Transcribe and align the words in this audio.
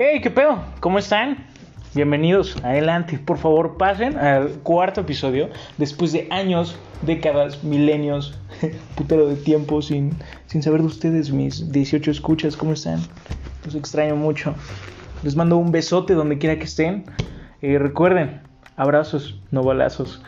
Hey, 0.00 0.20
¿qué 0.22 0.30
pedo? 0.30 0.62
¿Cómo 0.78 1.00
están? 1.00 1.44
Bienvenidos, 1.92 2.56
adelante, 2.62 3.18
por 3.18 3.36
favor 3.36 3.76
pasen 3.78 4.16
al 4.16 4.50
cuarto 4.60 5.00
episodio 5.00 5.48
después 5.76 6.12
de 6.12 6.28
años, 6.30 6.78
décadas, 7.02 7.64
milenios, 7.64 8.38
putero 8.94 9.26
de 9.26 9.34
tiempo 9.34 9.82
sin, 9.82 10.12
sin 10.46 10.62
saber 10.62 10.82
de 10.82 10.86
ustedes, 10.86 11.32
mis 11.32 11.72
18 11.72 12.12
escuchas, 12.12 12.56
¿cómo 12.56 12.74
están? 12.74 13.00
Los 13.64 13.74
extraño 13.74 14.14
mucho. 14.14 14.54
Les 15.24 15.34
mando 15.34 15.56
un 15.56 15.72
besote 15.72 16.14
donde 16.14 16.38
quiera 16.38 16.60
que 16.60 16.66
estén. 16.66 17.06
Eh, 17.60 17.80
recuerden, 17.80 18.40
abrazos, 18.76 19.40
no 19.50 19.64
balazos. 19.64 20.22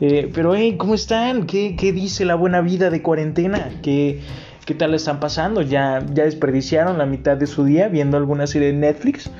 Eh, 0.00 0.30
pero, 0.32 0.54
hey, 0.54 0.76
¿cómo 0.78 0.94
están? 0.94 1.46
¿Qué, 1.46 1.74
¿Qué, 1.74 1.92
dice 1.92 2.24
la 2.24 2.36
buena 2.36 2.60
vida 2.60 2.90
de 2.90 3.02
cuarentena? 3.02 3.70
¿Qué, 3.82 4.20
¿Qué 4.66 4.74
tal 4.74 4.94
están 4.94 5.20
pasando? 5.20 5.62
¿Ya, 5.62 6.04
¿Ya 6.12 6.24
desperdiciaron 6.24 6.98
la 6.98 7.06
mitad 7.06 7.36
de 7.36 7.46
su 7.46 7.64
día 7.64 7.86
viendo 7.86 8.16
alguna 8.16 8.48
serie 8.48 8.72
de 8.72 8.74
Netflix 8.74 9.30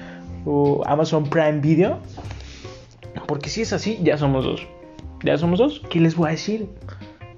o 0.45 0.85
Amazon 0.87 1.29
Prime 1.29 1.59
Video? 1.59 1.99
Porque 3.27 3.51
si 3.51 3.63
es 3.63 3.73
así, 3.73 3.99
ya 4.05 4.17
somos 4.17 4.45
dos. 4.45 4.69
¿Ya 5.25 5.37
somos 5.37 5.59
dos? 5.59 5.83
¿Qué 5.91 5.99
les 5.99 6.15
voy 6.15 6.29
a 6.29 6.31
decir? 6.31 6.69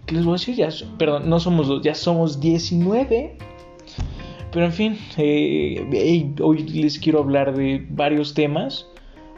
¿Qué 0.05 0.17
les 0.17 0.27
voy 0.27 0.33
a 0.33 0.67
decir? 0.67 0.87
Perdón, 0.99 1.31
no 1.31 1.41
somos 1.41 1.67
dos, 1.67 1.83
ya 1.83 1.95
somos 1.95 2.41
19. 2.41 3.39
Pero 4.53 4.67
en 4.67 4.73
fin, 4.73 4.99
eh, 5.17 6.35
hoy 6.43 6.69
les 6.69 6.99
quiero 6.99 7.21
hablar 7.21 7.57
de 7.57 7.87
varios 7.89 8.35
temas 8.35 8.87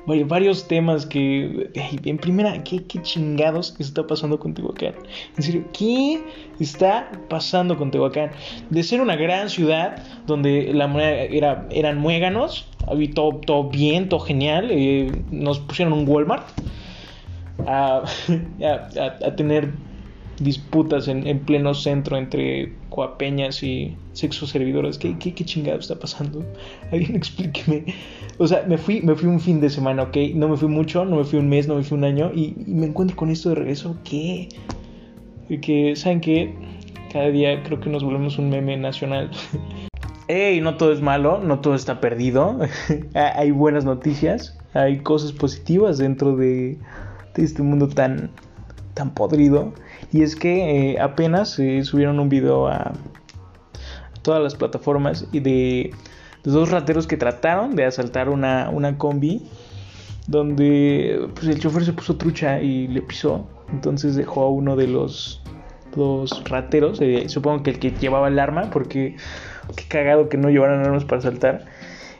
varios 0.06 0.66
temas 0.66 1.06
que, 1.06 1.70
en 1.74 2.18
primera, 2.18 2.62
¿qué, 2.64 2.84
¿qué, 2.84 3.00
chingados 3.02 3.76
está 3.78 4.06
pasando 4.06 4.38
con 4.38 4.54
Tehuacán? 4.54 4.94
En 5.36 5.42
serio, 5.42 5.64
¿qué 5.72 6.22
está 6.58 7.10
pasando 7.28 7.76
con 7.76 7.90
Tehuacán? 7.90 8.30
De 8.70 8.82
ser 8.82 9.00
una 9.00 9.16
gran 9.16 9.50
ciudad 9.50 10.02
donde 10.26 10.72
la 10.72 10.86
moneda 10.86 11.10
era, 11.10 11.66
eran 11.70 11.98
muéganos, 11.98 12.66
había 12.86 13.10
todo, 13.12 13.40
todo 13.46 13.68
bien, 13.68 14.08
todo 14.08 14.20
genial, 14.20 14.68
eh, 14.70 15.10
nos 15.30 15.60
pusieron 15.60 15.92
un 15.92 16.08
Walmart 16.08 16.48
a, 17.66 18.02
a, 18.62 19.26
a 19.26 19.36
tener 19.36 19.72
disputas 20.40 21.06
en, 21.06 21.26
en, 21.26 21.38
pleno 21.40 21.74
centro 21.74 22.16
entre 22.16 22.72
coapeñas 22.88 23.62
y 23.62 23.96
sexo 24.12 24.46
servidoras. 24.46 24.98
¿Qué, 24.98 25.16
qué, 25.18 25.34
qué 25.34 25.44
chingado 25.44 25.78
está 25.78 25.98
pasando? 25.98 26.44
Alguien 26.92 27.14
explíqueme. 27.14 27.84
O 28.38 28.46
sea, 28.46 28.64
me 28.66 28.78
fui, 28.78 29.02
me 29.02 29.14
fui 29.14 29.28
un 29.28 29.38
fin 29.38 29.60
de 29.60 29.70
semana, 29.70 30.04
¿ok? 30.04 30.16
No 30.34 30.48
me 30.48 30.56
fui 30.56 30.68
mucho, 30.68 31.04
no 31.04 31.16
me 31.16 31.24
fui 31.24 31.38
un 31.38 31.48
mes, 31.48 31.68
no 31.68 31.76
me 31.76 31.82
fui 31.82 31.96
un 31.96 32.04
año 32.04 32.32
y, 32.34 32.54
me 32.66 32.86
encuentro 32.86 33.16
con 33.16 33.30
esto 33.30 33.50
de 33.50 33.56
regreso. 33.56 33.96
¿Qué? 34.02 34.48
Que, 35.60 35.94
¿saben 35.94 36.20
qué? 36.20 36.54
Cada 37.12 37.28
día 37.30 37.62
creo 37.62 37.80
que 37.80 37.90
nos 37.90 38.02
volvemos 38.02 38.38
un 38.38 38.50
meme 38.50 38.76
nacional. 38.76 39.30
Ey, 40.28 40.60
no 40.60 40.76
todo 40.76 40.92
es 40.92 41.00
malo, 41.00 41.40
no 41.42 41.58
todo 41.58 41.74
está 41.74 42.00
perdido. 42.00 42.60
hay 43.14 43.50
buenas 43.50 43.84
noticias, 43.84 44.56
hay 44.74 45.00
cosas 45.00 45.32
positivas 45.32 45.98
dentro 45.98 46.36
de, 46.36 46.78
de 47.34 47.44
este 47.44 47.62
mundo 47.62 47.88
tan, 47.88 48.30
tan 48.94 49.12
podrido. 49.12 49.74
Y 50.12 50.22
es 50.22 50.34
que 50.36 50.92
eh, 50.92 51.00
apenas 51.00 51.58
eh, 51.58 51.84
subieron 51.84 52.18
un 52.18 52.28
video 52.28 52.66
a 52.68 52.92
todas 54.22 54.42
las 54.42 54.54
plataformas 54.54 55.26
y 55.32 55.40
de, 55.40 55.92
de, 56.44 56.50
dos 56.50 56.70
rateros 56.70 57.06
que 57.06 57.16
trataron 57.16 57.76
de 57.76 57.84
asaltar 57.84 58.28
una, 58.28 58.70
una 58.70 58.98
combi 58.98 59.42
donde 60.26 61.28
pues, 61.34 61.46
el 61.46 61.58
chofer 61.58 61.84
se 61.84 61.92
puso 61.92 62.16
trucha 62.16 62.60
y 62.60 62.88
le 62.88 63.02
pisó. 63.02 63.46
Entonces 63.72 64.16
dejó 64.16 64.42
a 64.42 64.50
uno 64.50 64.76
de 64.76 64.88
los 64.88 65.42
dos 65.94 66.42
rateros, 66.44 67.00
eh, 67.00 67.28
supongo 67.28 67.62
que 67.62 67.70
el 67.70 67.78
que 67.78 67.90
llevaba 67.90 68.28
el 68.28 68.38
arma, 68.38 68.70
porque 68.70 69.16
qué 69.76 69.84
cagado 69.88 70.28
que 70.28 70.36
no 70.36 70.48
llevaran 70.50 70.80
armas 70.80 71.04
para 71.04 71.18
asaltar. 71.18 71.64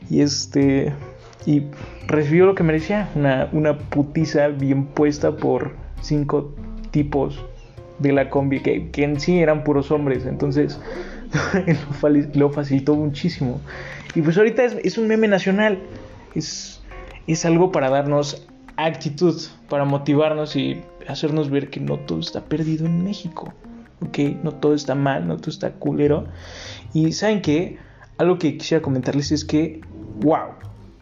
Y 0.09 0.21
este 0.23 0.93
y 1.47 1.65
recibió 2.07 2.47
lo 2.47 2.55
que 2.55 2.63
merecía, 2.63 3.09
una, 3.15 3.49
una 3.53 3.79
putiza 3.79 4.49
bien 4.49 4.87
puesta 4.87 5.37
por 5.37 5.73
cinco 6.03 6.55
tipos 6.91 7.41
de 8.01 8.13
la 8.13 8.31
combi, 8.31 8.61
que, 8.61 8.91
que 8.91 9.05
en 9.05 9.21
sí 9.21 9.39
eran 9.39 9.63
puros 9.63 9.91
hombres, 9.91 10.27
entonces 10.27 10.81
lo, 12.35 12.51
facilitó 12.51 12.97
muchísimo. 12.97 13.61
Y 14.15 14.23
pues 14.23 14.37
ahorita 14.37 14.65
es, 14.65 14.77
es, 14.83 14.99
un 14.99 15.07
meme 15.07 15.29
nacional, 15.29 15.79
es, 16.35 16.83
es 17.27 17.45
algo 17.45 17.71
para 17.71 17.91
darnos 17.91 18.47
actitud, 18.77 19.41
para 19.69 19.85
motivarnos 19.85 20.57
y 20.57 20.83
hacernos 21.07 21.51
ver 21.51 21.71
que 21.71 21.81
no 21.81 21.99
todo 21.99 22.21
está 22.21 22.41
perdido 22.41 22.87
en 22.87 23.05
México, 23.05 23.53
¿ok? 24.01 24.19
No 24.43 24.53
todo 24.53 24.75
está 24.75 24.95
mal, 24.95 25.29
no 25.29 25.37
todo 25.37 25.51
está 25.51 25.73
culero. 25.73 26.27
Y 26.95 27.13
saben 27.13 27.43
que 27.43 27.79
algo 28.19 28.39
que 28.39 28.57
quisiera 28.57 28.83
comentarles 28.83 29.31
es 29.31 29.45
que, 29.45 29.83
wow, 30.21 30.55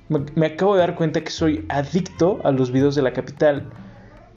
me, 0.08 0.20
me 0.34 0.46
acabo 0.46 0.74
de 0.74 0.80
dar 0.80 0.96
cuenta 0.96 1.22
que 1.22 1.30
soy 1.30 1.64
adicto 1.68 2.40
a 2.44 2.50
los 2.50 2.72
videos 2.72 2.96
de 2.96 3.02
la 3.02 3.12
capital. 3.12 3.64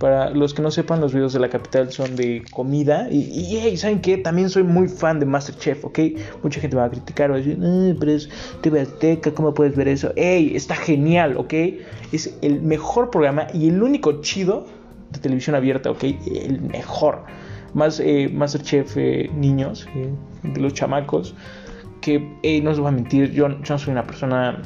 Para 0.02 0.32
los 0.32 0.56
que 0.56 0.64
no 0.64 0.72
sepan, 0.72 1.00
los 1.00 1.14
videos 1.14 1.32
de 1.32 1.40
la 1.40 1.48
capital 1.48 1.92
son 1.92 2.16
de 2.16 2.44
comida. 2.50 3.08
Y, 3.12 3.20
y 3.20 3.60
hey, 3.62 3.78
¿saben 3.78 4.02
qué? 4.02 4.18
También 4.18 4.50
soy 4.50 4.64
muy 4.64 4.88
fan 4.88 5.20
de 5.20 5.28
Masterchef, 5.28 5.86
¿ok? 5.86 6.00
Mucha 6.42 6.60
gente 6.60 6.76
me 6.76 6.82
va 6.82 6.88
a 6.88 6.90
criticar, 6.90 7.30
va 7.30 7.36
a 7.36 7.38
decir, 7.38 7.60
pero 8.00 8.12
es 8.12 8.28
TV 8.62 8.82
Azteca, 8.82 9.32
¿cómo 9.32 9.54
puedes 9.54 9.76
ver 9.76 9.88
eso? 9.88 10.12
¡Ey! 10.16 10.56
Está 10.56 10.76
genial, 10.76 11.38
¿ok? 11.38 11.54
Es 12.12 12.36
el 12.42 12.64
mejor 12.64 13.12
programa 13.12 13.46
y 13.54 13.70
el 13.70 13.84
único 13.84 14.22
chido 14.22 14.66
de 15.12 15.20
televisión 15.20 15.56
abierta, 15.56 15.92
¿ok? 15.92 16.04
El 16.04 16.62
mejor. 16.62 17.24
Más 17.76 18.00
eh, 18.00 18.28
Masterchef 18.34 18.98
eh, 18.98 19.30
niños, 19.36 19.88
eh, 19.96 20.10
de 20.42 20.62
los 20.62 20.74
chamacos. 20.74 21.36
Que, 22.02 22.28
hey, 22.42 22.60
no 22.64 22.72
os 22.72 22.80
voy 22.80 22.88
a 22.88 22.92
mentir, 22.92 23.34
yo, 23.34 23.50
yo 23.50 23.74
no 23.76 23.78
soy 23.78 23.92
una 23.92 24.08
persona 24.08 24.64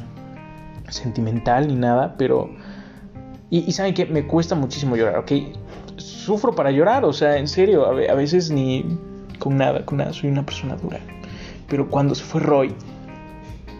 sentimental 0.88 1.67
ni 1.67 1.75
nada, 1.75 2.16
pero 2.17 2.50
y, 3.50 3.59
y, 3.59 3.72
saben 3.72 3.94
que 3.94 4.06
me 4.06 4.25
cuesta 4.25 4.56
muchísimo 4.56 4.95
llorar, 4.95 5.19
¿ok? 5.19 5.31
Sufro 5.97 6.56
para 6.56 6.72
llorar, 6.72 7.06
o 7.06 7.13
sea, 7.13 7.38
en 7.38 7.47
serio, 7.47 7.85
a, 7.85 8.13
veces 8.16 8.50
ni 8.50 8.85
con 9.39 9.57
nada, 9.57 9.85
con 9.85 10.00
nada, 10.00 10.13
soy 10.13 10.29
una 10.29 10.45
persona 10.45 10.75
dura. 10.75 11.00
Pero 11.67 11.89
cuando 11.89 12.16
se 12.16 12.23
fue 12.23 12.41
Roy, 12.41 12.73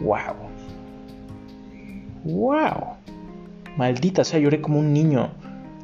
wow. 0.00 0.34
Wow. 2.24 2.96
Maldita, 3.76 4.22
o 4.22 4.24
sea, 4.24 4.38
lloré 4.38 4.60
como 4.60 4.78
un 4.78 4.92
niño. 4.92 5.30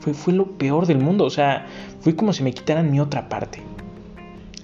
Fue, 0.00 0.14
fue 0.14 0.32
lo 0.32 0.46
peor 0.58 0.86
del 0.86 0.98
mundo, 0.98 1.24
o 1.24 1.30
sea, 1.30 1.66
fue 2.00 2.16
como 2.16 2.32
si 2.32 2.42
me 2.42 2.52
quitaran 2.52 2.90
mi 2.90 3.00
otra 3.00 3.28
parte. 3.28 3.60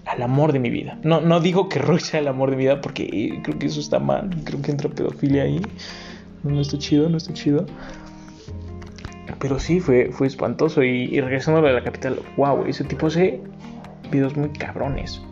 Al 0.07 0.23
amor 0.23 0.53
de 0.53 0.59
mi 0.59 0.71
vida. 0.71 0.99
No, 1.03 1.21
no 1.21 1.41
digo 1.41 1.69
que 1.69 1.81
Roy 1.81 2.01
sea 2.01 2.21
el 2.21 2.29
amor 2.29 2.51
de 2.51 2.57
mi 2.57 2.63
vida 2.63 2.81
porque 2.81 3.41
creo 3.43 3.59
que 3.59 3.67
eso 3.67 3.79
está 3.79 3.99
mal. 3.99 4.31
Creo 4.45 4.63
que 4.63 4.71
entra 4.71 4.89
pedofilia 4.89 5.43
ahí. 5.43 5.61
No 6.45 6.61
está 6.61 6.79
chido, 6.79 7.09
no 7.09 7.19
está 7.19 7.33
chido. 7.35 7.67
Pero 9.41 9.59
sí, 9.59 9.81
fue, 9.81 10.11
fue 10.13 10.27
espantoso. 10.27 10.83
Y, 10.83 11.21
regresando 11.21 11.67
a 11.67 11.73
la 11.73 11.83
capital, 11.83 12.21
wow, 12.37 12.65
ese 12.67 12.85
tipo 12.85 13.07
hace 13.07 13.41
videos 14.11 14.37
muy 14.37 14.51
cabrones. 14.51 15.23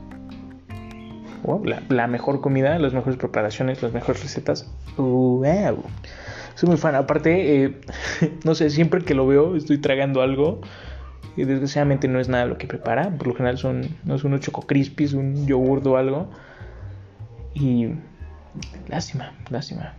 Wow, 1.43 1.65
la, 1.65 1.83
la, 1.89 2.07
mejor 2.07 2.41
comida, 2.41 2.79
las 2.79 2.93
mejores 2.93 3.19
preparaciones, 3.19 3.83
las 3.83 3.93
mejores 3.93 4.23
recetas. 4.23 4.71
Wow. 4.97 5.85
Soy 6.55 6.69
muy 6.69 6.79
fan. 6.79 6.95
Aparte, 6.95 7.65
eh, 7.65 7.81
no 8.45 8.55
sé, 8.55 8.71
siempre 8.71 9.03
que 9.03 9.15
lo 9.15 9.27
veo 9.27 9.57
estoy 9.57 9.79
tragando 9.79 10.23
algo. 10.23 10.61
Y 11.37 11.45
desgraciadamente 11.45 12.09
no 12.09 12.19
es 12.19 12.29
nada 12.29 12.47
lo 12.47 12.57
que 12.57 12.67
prepara. 12.67 13.11
Por 13.11 13.27
lo 13.27 13.35
general 13.35 13.59
son, 13.59 13.83
no 14.05 14.19
son 14.19 14.33
unos 14.33 14.41
choco 14.41 14.63
crispies, 14.63 15.13
un 15.13 15.47
yogur 15.47 15.87
o 15.87 15.97
algo. 15.99 16.31
Y 17.55 17.91
lástima, 18.89 19.33
lástima. 19.51 19.95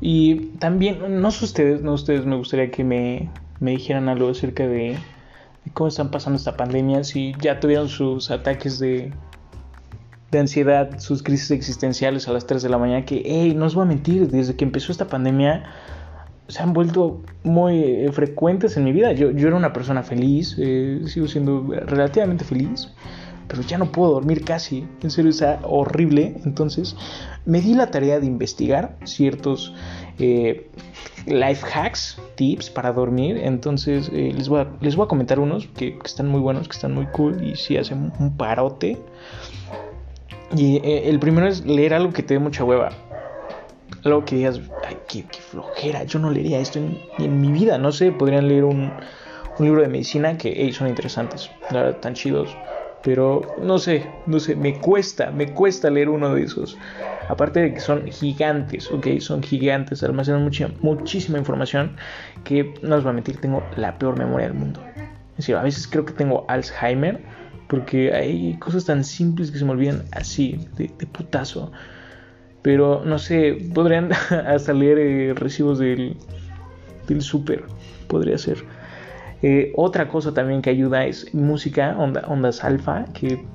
Y 0.00 0.36
también, 0.58 1.20
no 1.20 1.30
sé 1.30 1.44
ustedes, 1.44 1.82
no 1.82 1.92
ustedes, 1.92 2.24
me 2.24 2.36
gustaría 2.36 2.70
que 2.70 2.84
me, 2.84 3.30
me 3.60 3.72
dijeran 3.72 4.08
algo 4.08 4.28
acerca 4.30 4.66
de, 4.66 4.96
cómo 5.74 5.88
están 5.88 6.10
pasando 6.10 6.36
esta 6.36 6.56
pandemia, 6.56 7.04
si 7.04 7.34
ya 7.40 7.60
tuvieron 7.60 7.88
sus 7.88 8.30
ataques 8.30 8.78
de, 8.78 9.12
de 10.30 10.38
ansiedad, 10.38 10.98
sus 10.98 11.22
crisis 11.22 11.50
existenciales 11.50 12.28
a 12.28 12.32
las 12.32 12.46
3 12.46 12.62
de 12.62 12.68
la 12.68 12.78
mañana, 12.78 13.04
que, 13.04 13.22
hey, 13.24 13.54
no 13.56 13.66
os 13.66 13.74
voy 13.74 13.82
a 13.82 13.86
mentir, 13.86 14.28
desde 14.28 14.56
que 14.56 14.64
empezó 14.64 14.92
esta 14.92 15.08
pandemia 15.08 15.64
se 16.48 16.62
han 16.62 16.72
vuelto 16.72 17.22
muy 17.44 17.82
eh, 17.82 18.10
frecuentes 18.10 18.76
en 18.76 18.84
mi 18.84 18.92
vida. 18.92 19.12
Yo, 19.12 19.30
yo 19.30 19.48
era 19.48 19.56
una 19.56 19.72
persona 19.72 20.02
feliz, 20.02 20.56
eh, 20.58 21.02
sigo 21.06 21.28
siendo 21.28 21.66
relativamente 21.70 22.44
feliz, 22.44 22.88
pero 23.48 23.62
ya 23.62 23.78
no 23.78 23.90
puedo 23.90 24.12
dormir 24.12 24.44
casi. 24.44 24.86
En 25.02 25.10
serio, 25.10 25.30
está 25.30 25.60
horrible. 25.64 26.34
Entonces, 26.44 26.94
me 27.46 27.60
di 27.60 27.74
la 27.74 27.90
tarea 27.90 28.20
de 28.20 28.26
investigar 28.26 28.96
ciertos 29.04 29.72
eh, 30.18 30.70
life 31.26 31.66
hacks, 31.72 32.20
tips 32.36 32.70
para 32.70 32.92
dormir. 32.92 33.38
Entonces, 33.38 34.10
eh, 34.12 34.32
les, 34.36 34.48
voy 34.48 34.60
a, 34.60 34.68
les 34.80 34.94
voy 34.96 35.06
a 35.06 35.08
comentar 35.08 35.40
unos 35.40 35.66
que, 35.68 35.98
que, 35.98 36.06
están 36.06 36.28
muy 36.28 36.40
buenos, 36.40 36.68
que 36.68 36.74
están 36.74 36.94
muy 36.94 37.06
cool 37.06 37.42
y 37.42 37.56
sí 37.56 37.76
hacen 37.76 38.12
un 38.18 38.36
parote. 38.36 38.98
Y 40.54 40.76
eh, 40.76 41.08
el 41.08 41.18
primero 41.18 41.48
es 41.48 41.64
leer 41.64 41.94
algo 41.94 42.12
que 42.12 42.22
te 42.22 42.34
dé 42.34 42.40
mucha 42.40 42.64
hueva. 42.64 42.90
Algo 44.04 44.24
que 44.24 44.36
digas, 44.36 44.60
ay, 44.86 44.98
qué, 45.08 45.24
qué 45.24 45.40
flojera, 45.40 46.04
yo 46.04 46.18
no 46.18 46.30
leería 46.30 46.60
esto 46.60 46.78
en, 46.78 46.98
en 47.18 47.40
mi 47.40 47.50
vida. 47.50 47.78
No 47.78 47.92
sé, 47.92 48.12
podrían 48.12 48.46
leer 48.46 48.64
un, 48.64 48.92
un 49.58 49.64
libro 49.64 49.82
de 49.82 49.88
medicina 49.88 50.36
que 50.38 50.52
hey, 50.56 50.72
son 50.72 50.88
interesantes, 50.88 51.50
tan 52.00 52.14
chidos 52.14 52.54
Pero 53.02 53.42
no 53.62 53.78
sé, 53.78 54.10
no 54.26 54.40
sé, 54.40 54.56
me 54.56 54.80
cuesta, 54.80 55.30
me 55.30 55.52
cuesta 55.52 55.88
leer 55.90 56.08
uno 56.08 56.34
de 56.34 56.42
esos. 56.42 56.76
Aparte 57.28 57.60
de 57.60 57.74
que 57.74 57.80
son 57.80 58.10
gigantes, 58.10 58.90
ok, 58.90 59.18
son 59.20 59.42
gigantes, 59.42 60.02
almacenan 60.02 60.42
mucha, 60.42 60.70
muchísima 60.80 61.38
información 61.38 61.96
que 62.44 62.74
no 62.82 62.96
os 62.96 63.04
voy 63.04 63.10
a 63.10 63.14
mentir, 63.14 63.40
tengo 63.40 63.62
la 63.76 63.98
peor 63.98 64.18
memoria 64.18 64.48
del 64.48 64.56
mundo. 64.56 64.80
Es 65.32 65.36
decir, 65.44 65.56
a 65.56 65.62
veces 65.62 65.86
creo 65.86 66.04
que 66.04 66.12
tengo 66.12 66.44
Alzheimer 66.48 67.20
porque 67.68 68.12
hay 68.14 68.54
cosas 68.54 68.86
tan 68.86 69.04
simples 69.04 69.50
que 69.50 69.58
se 69.58 69.64
me 69.64 69.72
olvidan 69.72 70.04
así, 70.12 70.58
de, 70.76 70.88
putazo. 71.06 71.70
Pero 72.62 73.02
no 73.04 73.18
sé, 73.18 73.58
podrían 73.74 74.10
hasta 74.46 74.72
leer 74.72 74.98
eh, 74.98 75.34
recibos 75.34 75.78
del, 75.78 76.16
del 77.06 77.22
súper, 77.22 77.64
podría 78.08 78.38
ser. 78.38 78.64
Eh, 79.42 79.72
otra 79.76 80.08
cosa 80.08 80.34
también 80.34 80.62
que 80.62 80.70
ayuda 80.70 81.06
es 81.06 81.32
música, 81.32 81.96
ondas 81.98 82.64
alfa, 82.64 83.04
que 83.14 83.46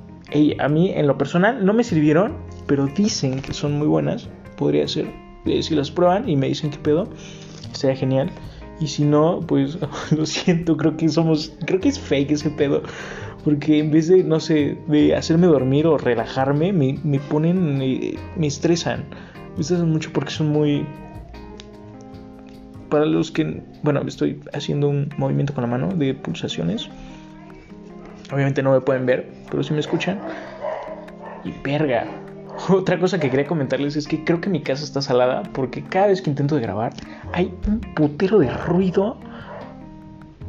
a 0.59 0.67
mí 0.67 0.91
en 0.91 1.07
lo 1.07 1.17
personal 1.17 1.63
no 1.65 1.73
me 1.73 1.83
sirvieron, 1.83 2.37
pero 2.67 2.87
dicen 2.87 3.41
que 3.41 3.53
son 3.53 3.77
muy 3.77 3.87
buenas. 3.87 4.29
Podría 4.57 4.87
ser, 4.87 5.07
eh, 5.45 5.61
si 5.61 5.75
las 5.75 5.91
prueban 5.91 6.27
y 6.27 6.35
me 6.35 6.47
dicen 6.47 6.71
qué 6.71 6.77
pedo, 6.77 7.07
sería 7.73 7.95
genial. 7.95 8.31
Y 8.79 8.87
si 8.87 9.03
no, 9.03 9.41
pues 9.41 9.77
lo 10.11 10.25
siento, 10.25 10.77
creo 10.77 10.97
que 10.97 11.09
somos, 11.09 11.53
creo 11.65 11.79
que 11.79 11.89
es 11.89 11.99
fake 11.99 12.31
ese 12.31 12.49
pedo. 12.49 12.81
Porque 13.43 13.79
en 13.79 13.91
vez 13.91 14.07
de, 14.07 14.23
no 14.23 14.39
sé, 14.39 14.77
de 14.87 15.15
hacerme 15.15 15.47
dormir 15.47 15.85
o 15.85 15.97
relajarme, 15.97 16.71
me, 16.71 16.97
me 17.03 17.19
ponen, 17.19 17.77
me, 17.77 18.15
me 18.37 18.47
estresan. 18.47 19.03
Me 19.55 19.61
estresan 19.61 19.91
mucho 19.91 20.11
porque 20.13 20.31
son 20.31 20.47
muy, 20.47 20.85
para 22.93 23.07
los 23.07 23.31
que, 23.31 23.63
bueno, 23.81 24.03
estoy 24.05 24.39
haciendo 24.53 24.87
un 24.87 25.09
movimiento 25.17 25.51
con 25.55 25.63
la 25.63 25.67
mano 25.67 25.87
de 25.95 26.13
pulsaciones. 26.13 26.89
Obviamente 28.31 28.61
no 28.61 28.71
me 28.71 28.81
pueden 28.81 29.07
ver, 29.07 29.31
pero 29.49 29.63
si 29.63 29.73
me 29.73 29.79
escuchan. 29.79 30.19
Y 31.43 31.51
verga. 31.63 32.05
Otra 32.69 32.99
cosa 32.99 33.19
que 33.19 33.31
quería 33.31 33.47
comentarles 33.47 33.95
es 33.95 34.07
que 34.07 34.23
creo 34.23 34.39
que 34.41 34.51
mi 34.51 34.61
casa 34.61 34.83
está 34.83 35.01
salada 35.01 35.41
porque 35.53 35.81
cada 35.81 36.05
vez 36.05 36.21
que 36.21 36.29
intento 36.29 36.55
grabar 36.57 36.93
hay 37.31 37.51
un 37.67 37.81
putero 37.95 38.37
de 38.37 38.51
ruido. 38.51 39.17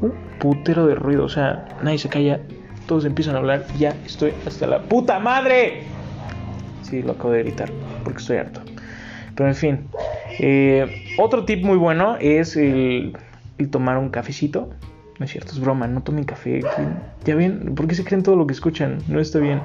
Un 0.02 0.12
putero 0.38 0.86
de 0.86 0.96
ruido. 0.96 1.24
O 1.24 1.30
sea, 1.30 1.64
nadie 1.82 1.96
se 1.96 2.10
calla. 2.10 2.40
Todos 2.86 3.06
empiezan 3.06 3.36
a 3.36 3.38
hablar. 3.38 3.64
Ya 3.78 3.96
estoy 4.04 4.34
hasta 4.46 4.66
la 4.66 4.82
puta 4.82 5.18
madre. 5.18 5.84
Sí, 6.82 7.00
lo 7.00 7.12
acabo 7.12 7.30
de 7.30 7.42
gritar 7.42 7.70
porque 8.04 8.18
estoy 8.18 8.36
harto. 8.36 8.60
Pero 9.34 9.48
en 9.48 9.54
fin, 9.54 9.88
eh, 10.38 11.03
otro 11.18 11.44
tip 11.44 11.64
muy 11.64 11.76
bueno 11.76 12.16
es 12.20 12.56
el, 12.56 13.16
tomar 13.70 13.98
un 13.98 14.10
cafecito. 14.10 14.70
No 15.18 15.24
es 15.24 15.30
cierto, 15.30 15.52
es 15.52 15.60
broma, 15.60 15.86
no 15.86 16.02
tomen 16.02 16.24
café. 16.24 16.60
Ya 17.24 17.34
ven, 17.36 17.74
¿por 17.74 17.86
qué 17.86 17.94
se 17.94 18.04
creen 18.04 18.22
todo 18.22 18.36
lo 18.36 18.46
que 18.46 18.52
escuchan? 18.52 18.98
No 19.08 19.20
está 19.20 19.38
bien. 19.38 19.60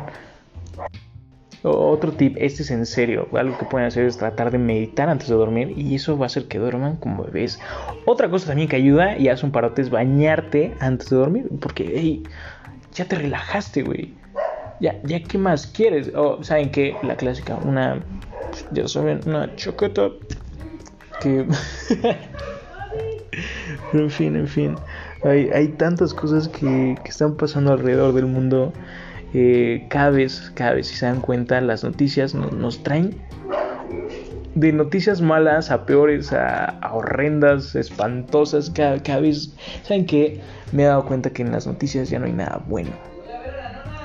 Otro 1.64 2.14
tip, 2.14 2.38
este 2.40 2.64
es 2.64 2.72
en 2.72 2.86
serio, 2.86 3.28
algo 3.34 3.58
que 3.58 3.66
pueden 3.66 3.88
hacer 3.88 4.06
es 4.06 4.18
tratar 4.18 4.50
de 4.50 4.58
meditar 4.58 5.10
antes 5.10 5.28
de 5.28 5.36
dormir 5.36 5.74
y 5.76 5.96
eso 5.96 6.18
va 6.18 6.26
a 6.26 6.28
hacer 6.28 6.48
que 6.48 6.58
duerman 6.58 6.96
como 6.96 7.24
bebés. 7.26 7.60
Otra 8.06 8.30
cosa 8.30 8.48
también 8.48 8.70
que 8.70 8.78
ayuda 8.78 9.18
y 9.18 9.28
hace 9.28 9.46
un 9.46 9.52
parote 9.52 9.82
es 9.82 9.90
bañarte 9.90 10.74
antes 10.80 11.10
de 11.10 11.18
dormir, 11.18 11.50
porque 11.60 11.92
hey, 11.94 12.24
ya 12.94 13.06
te 13.06 13.18
relajaste, 13.18 13.84
güey. 13.84 14.14
Ya, 14.80 15.02
ya, 15.04 15.22
¿qué 15.22 15.38
más 15.38 15.68
quieres? 15.68 16.16
O, 16.16 16.42
¿saben 16.44 16.72
qué? 16.72 16.96
La 17.04 17.18
clásica, 17.18 17.58
una 17.66 18.00
ya 18.72 18.88
saben, 18.88 19.20
una 19.26 19.54
choqueta 19.56 20.10
que... 21.20 21.46
en 23.94 24.10
fin, 24.10 24.36
en 24.36 24.48
fin. 24.48 24.76
Hay, 25.24 25.50
hay 25.50 25.68
tantas 25.70 26.14
cosas 26.14 26.48
que, 26.48 26.98
que, 27.04 27.10
están 27.10 27.36
pasando 27.36 27.74
alrededor 27.74 28.14
del 28.14 28.26
mundo. 28.26 28.74
Eh, 29.34 29.86
cada 29.90 30.10
vez, 30.10 30.52
cada 30.56 30.74
vez, 30.74 30.88
si 30.88 30.96
se 30.96 31.06
dan 31.06 31.22
cuenta, 31.22 31.62
las 31.62 31.84
noticias 31.84 32.34
nos, 32.34 32.84
traen 32.84 33.16
de 34.56 34.74
noticias 34.74 35.22
malas 35.22 35.70
a 35.72 35.86
peores, 35.86 36.34
a, 36.34 36.80
horrendas, 36.92 37.76
espantosas. 37.76 38.70
Cada, 38.70 39.02
cada 39.04 39.20
vez, 39.20 39.54
¿saben 39.84 40.06
qué? 40.06 40.42
Me 40.72 40.84
he 40.84 40.86
dado 40.86 41.06
cuenta 41.06 41.30
que 41.30 41.44
en 41.44 41.52
las 41.52 41.68
noticias 41.68 42.10
ya 42.10 42.20
no 42.20 42.26
hay 42.26 42.34
nada 42.34 42.64
bueno 42.68 43.09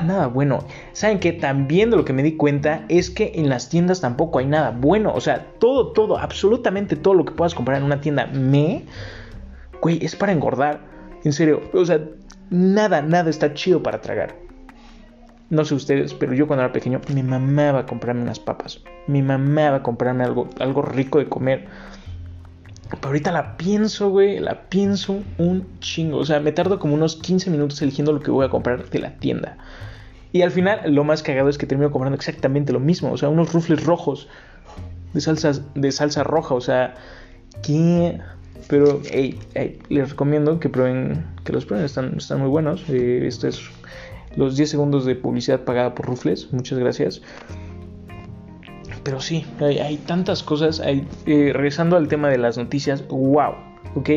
nada 0.05 0.27
bueno. 0.29 0.65
¿Saben 0.93 1.19
que 1.19 1.33
También 1.33 1.91
de 1.91 1.97
lo 1.97 2.05
que 2.05 2.13
me 2.13 2.23
di 2.23 2.37
cuenta 2.37 2.85
es 2.89 3.11
que 3.11 3.33
en 3.35 3.49
las 3.49 3.69
tiendas 3.69 4.01
tampoco 4.01 4.39
hay 4.39 4.47
nada 4.47 4.71
bueno. 4.71 5.13
O 5.15 5.21
sea, 5.21 5.47
todo, 5.59 5.93
todo, 5.93 6.19
absolutamente 6.19 6.97
todo 6.97 7.15
lo 7.15 7.25
que 7.25 7.33
puedas 7.33 7.55
comprar 7.55 7.79
en 7.79 7.85
una 7.85 8.01
tienda 8.01 8.27
me... 8.27 8.85
Güey, 9.81 10.05
es 10.05 10.17
para 10.17 10.33
engordar. 10.33 10.81
En 11.25 11.33
serio, 11.33 11.63
o 11.73 11.85
sea, 11.85 12.01
nada, 12.51 13.03
nada 13.03 13.31
está 13.31 13.55
chido 13.55 13.83
para 13.83 14.01
tragar. 14.01 14.35
No 15.51 15.65
sé 15.65 15.75
ustedes, 15.75 16.15
pero 16.15 16.35
yo 16.35 16.47
cuando 16.47 16.65
era 16.65 16.73
pequeño 16.73 17.01
me 17.15 17.23
mamaba 17.23 17.87
comprarme 17.87 18.23
unas 18.23 18.41
papas. 18.41 18.81
Me 19.07 19.23
mamaba 19.23 19.83
comprarme 19.83 20.25
algo, 20.25 20.49
algo 20.59 20.83
rico 20.83 21.19
de 21.19 21.29
comer. 21.29 21.67
Pero 22.91 23.07
ahorita 23.07 23.33
la 23.33 23.57
pienso, 23.57 24.11
güey, 24.11 24.41
la 24.41 24.69
pienso 24.69 25.23
un 25.39 25.67
chingo. 25.81 26.19
O 26.19 26.25
sea, 26.25 26.41
me 26.41 26.53
tardo 26.53 26.79
como 26.79 26.95
unos 26.95 27.17
15 27.17 27.51
minutos 27.51 27.81
eligiendo 27.83 28.13
lo 28.13 28.21
que 28.21 28.31
voy 28.31 28.47
a 28.47 28.51
comprar 28.51 28.89
de 28.89 28.99
la 28.99 29.17
tienda. 29.19 29.59
Y 30.35 30.43
al 30.43 30.51
final, 30.51 30.93
lo 30.93 31.05
más 31.05 31.23
cagado 31.23 31.49
es 31.49 31.59
que 31.59 31.65
termino 31.65 31.93
comprando 31.93 32.17
exactamente 32.17 32.73
lo 32.73 32.81
mismo. 32.81 33.13
O 33.13 33.17
sea, 33.17 33.29
unos 33.29 33.53
rufles 33.53 33.85
rojos 33.85 34.27
de 35.13 35.21
salsa, 35.21 35.53
de 35.77 35.93
salsa 35.93 36.25
roja. 36.25 36.57
O 36.57 36.61
sea, 36.61 36.97
¿qué? 37.63 38.19
Pero, 38.67 39.01
hey, 39.13 39.39
les 39.91 40.11
recomiendo 40.11 40.59
que 40.59 40.69
prueben, 40.69 41.25
que 41.45 41.53
los 41.53 41.65
prueben, 41.65 41.87
están, 41.87 42.17
están 42.17 42.41
muy 42.41 42.49
buenos. 42.49 42.85
Eh, 42.89 43.25
esto 43.29 43.47
es 43.47 43.63
los 44.35 44.57
10 44.57 44.71
segundos 44.71 45.05
de 45.05 45.15
publicidad 45.15 45.61
pagada 45.61 45.95
por 45.95 46.07
rufles. 46.07 46.53
Muchas 46.53 46.81
gracias. 46.81 47.23
Pero 49.05 49.21
sí, 49.21 49.47
hay, 49.61 49.99
tantas 49.99 50.43
cosas. 50.43 50.81
Hay, 50.81 51.07
eh, 51.27 51.53
regresando 51.55 51.97
al 51.97 52.09
tema 52.09 52.29
de 52.29 52.39
las 52.39 52.59
noticias, 52.59 53.07
wow. 53.07 53.55
¿Ok? 53.95 54.09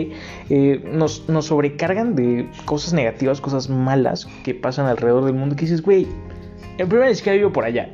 Eh, 0.50 0.84
nos, 0.92 1.26
sobrecargan 1.42 2.16
de 2.16 2.50
cosas 2.66 2.94
negativas, 2.94 3.42
cosas 3.42 3.70
malas 3.70 4.28
que 4.44 4.54
pasan 4.54 4.86
alrededor 4.86 5.26
del 5.26 5.34
mundo. 5.34 5.56
Que 5.56 5.62
dices, 5.62 5.82
güey, 5.82 6.08
en 6.78 6.88
primera 6.88 7.10
ni 7.10 7.16
siquiera 7.16 7.38
vivo 7.38 7.52
por 7.52 7.66
allá. 7.66 7.90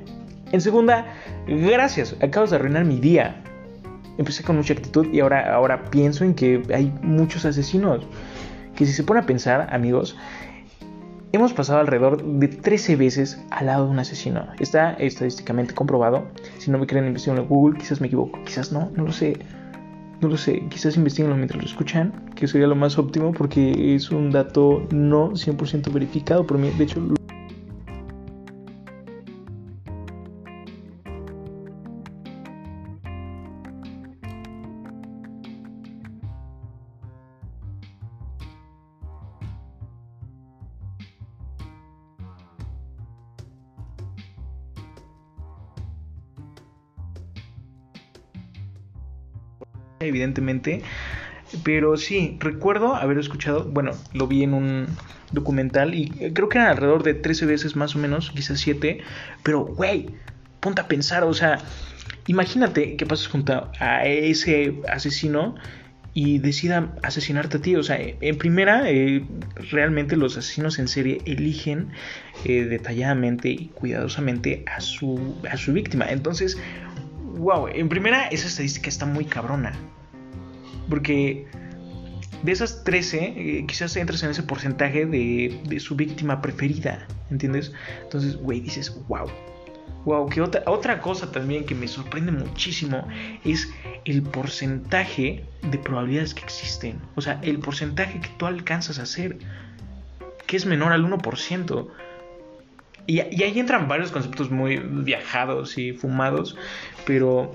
En 0.52 0.62
segunda, 0.62 1.06
gracias, 1.48 2.16
acabas 2.22 2.52
de 2.52 2.58
arruinar 2.58 2.86
mi 2.86 3.00
día. 3.00 3.42
Empecé 4.18 4.44
con 4.44 4.58
mucha 4.58 4.74
actitud 4.74 5.08
y 5.12 5.20
ahora, 5.20 5.56
ahora 5.56 5.86
pienso 5.90 6.24
en 6.24 6.36
que 6.36 6.62
hay 6.74 6.94
muchos 7.02 7.46
asesinos. 7.46 8.06
Que 8.76 8.86
si 8.86 8.94
se 8.94 9.04
pone 9.04 9.22
a 9.22 9.26
pensar, 9.26 9.68
amigos, 9.72 10.16
hemos 11.32 11.52
pasado 11.54 11.80
alrededor 11.80 12.24
de 12.24 12.48
13 12.48 12.96
veces 12.96 13.44
al 13.50 13.66
lado 13.66 13.86
de 13.86 13.92
un 13.92 14.00
asesino. 14.00 14.48
Está 14.60 14.94
estadísticamente 14.94 15.74
comprobado. 15.74 16.28
Si 16.60 16.70
no 16.70 16.78
me 16.78 16.86
creen, 16.86 17.08
investiguen 17.08 17.40
en 17.40 17.48
Google. 17.48 17.78
Quizás 17.78 18.00
me 18.00 18.08
equivoco, 18.08 18.40
quizás 18.46 18.72
no, 18.72 18.92
no 18.96 19.04
lo 19.04 19.12
sé. 19.12 19.40
No 20.24 20.30
lo 20.30 20.38
sé, 20.38 20.64
quizás 20.70 20.96
investiguenlo 20.96 21.36
mientras 21.36 21.62
lo 21.62 21.68
escuchan, 21.68 22.32
que 22.34 22.48
sería 22.48 22.66
lo 22.66 22.76
más 22.76 22.98
óptimo 22.98 23.34
porque 23.34 23.94
es 23.94 24.10
un 24.10 24.32
dato 24.32 24.88
no 24.90 25.32
100% 25.32 25.92
verificado 25.92 26.48
por 26.48 26.58
mí. 26.58 26.70
De 26.78 26.86
hecho, 26.86 27.02
evidentemente. 50.06 50.82
Pero 51.64 51.98
sí, 51.98 52.38
recuerdo 52.40 52.96
haber 52.96 53.18
escuchado, 53.20 53.66
bueno, 53.66 53.92
lo 54.14 54.28
vi 54.28 54.44
en 54.44 54.54
un 54.54 54.88
documental 55.32 55.94
y 55.94 56.10
creo 56.34 56.50
que 56.50 56.58
eran 56.58 56.70
alrededor 56.70 57.04
de 57.04 57.14
13 57.14 57.46
veces 57.46 57.76
más 57.76 57.96
o 57.96 58.00
menos, 58.00 58.32
quizás 58.32 58.60
7. 58.60 59.02
Pero, 59.44 59.66
güey, 59.66 60.10
ponte 60.60 60.82
a 60.82 60.88
pensar, 60.88 61.24
o 61.24 61.34
sea, 61.34 61.60
imagínate 62.28 62.96
que 62.96 63.06
pasas 63.06 63.28
junto 63.28 63.70
a 63.80 64.06
ese 64.06 64.82
asesino 64.90 65.56
y 66.14 66.40
decida 66.40 66.94
asesinarte 67.02 67.58
a 67.58 67.62
ti. 67.62 67.76
O 67.76 67.84
sea, 67.84 67.98
en 68.00 68.38
primera, 68.38 68.90
eh, 68.90 69.24
realmente 69.72 70.16
los 70.16 70.38
asesinos 70.38 70.80
en 70.80 70.88
serie 70.88 71.22
eligen 71.26 71.90
eh, 72.46 72.66
detalladamente 72.66 73.50
y 73.50 73.68
cuidadosamente 73.74 74.64
a 74.68 74.80
su, 74.82 75.36
a 75.50 75.58
su 75.58 75.74
víctima. 75.74 76.06
Entonces, 76.10 76.58
wow, 77.38 77.68
en 77.68 77.90
primera, 77.90 78.28
esa 78.28 78.48
estadística 78.48 78.90
está 78.90 79.06
muy 79.06 79.26
cabrona. 79.26 79.74
Porque 80.90 81.48
de 82.44 82.52
esas 82.52 82.84
13, 82.84 83.18
eh, 83.26 83.66
quizás 83.68 83.96
entres 83.96 84.22
en 84.24 84.32
ese 84.32 84.44
porcentaje 84.44 85.06
de, 85.06 85.80
su 85.80 85.96
víctima 85.96 86.42
preferida, 86.42 87.08
¿entiendes? 87.32 87.72
Entonces, 88.04 88.36
güey, 88.36 88.60
dices, 88.60 88.96
wow. 89.08 89.28
Wow, 90.06 90.28
que 90.28 90.42
otra, 90.42 90.64
otra 90.66 91.00
cosa 91.00 91.32
también 91.32 91.66
que 91.66 91.76
me 91.76 91.88
sorprende 91.88 92.34
muchísimo 92.34 93.08
es 93.46 93.72
el 94.04 94.22
porcentaje 94.22 95.46
de 95.62 95.78
probabilidades 95.78 96.34
que 96.34 96.44
existen. 96.44 97.00
O 97.16 97.22
sea, 97.22 97.40
el 97.42 97.60
porcentaje 97.60 98.20
que 98.20 98.28
tú 98.38 98.46
alcanzas 98.46 99.00
a 99.00 99.04
hacer, 99.04 99.38
que 100.46 100.58
es 100.58 100.66
menor 100.66 100.92
al 100.92 101.06
1%. 101.06 101.88
Y, 103.06 103.20
ahí 103.20 103.60
entran 103.60 103.88
varios 103.88 104.12
conceptos 104.12 104.50
muy 104.50 104.78
viajados 104.78 105.78
y 105.78 105.94
fumados, 105.94 106.56
pero 107.06 107.54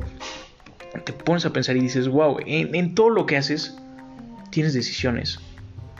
te 1.05 1.13
pones 1.13 1.47
a 1.47 1.53
pensar 1.53 1.77
y 1.77 1.81
dices, 1.81 2.09
wow, 2.09 2.39
en 2.45 2.95
todo 2.95 3.11
lo 3.11 3.27
que 3.27 3.37
haces 3.37 3.77
tienes 4.51 4.75
decisiones. 4.75 5.41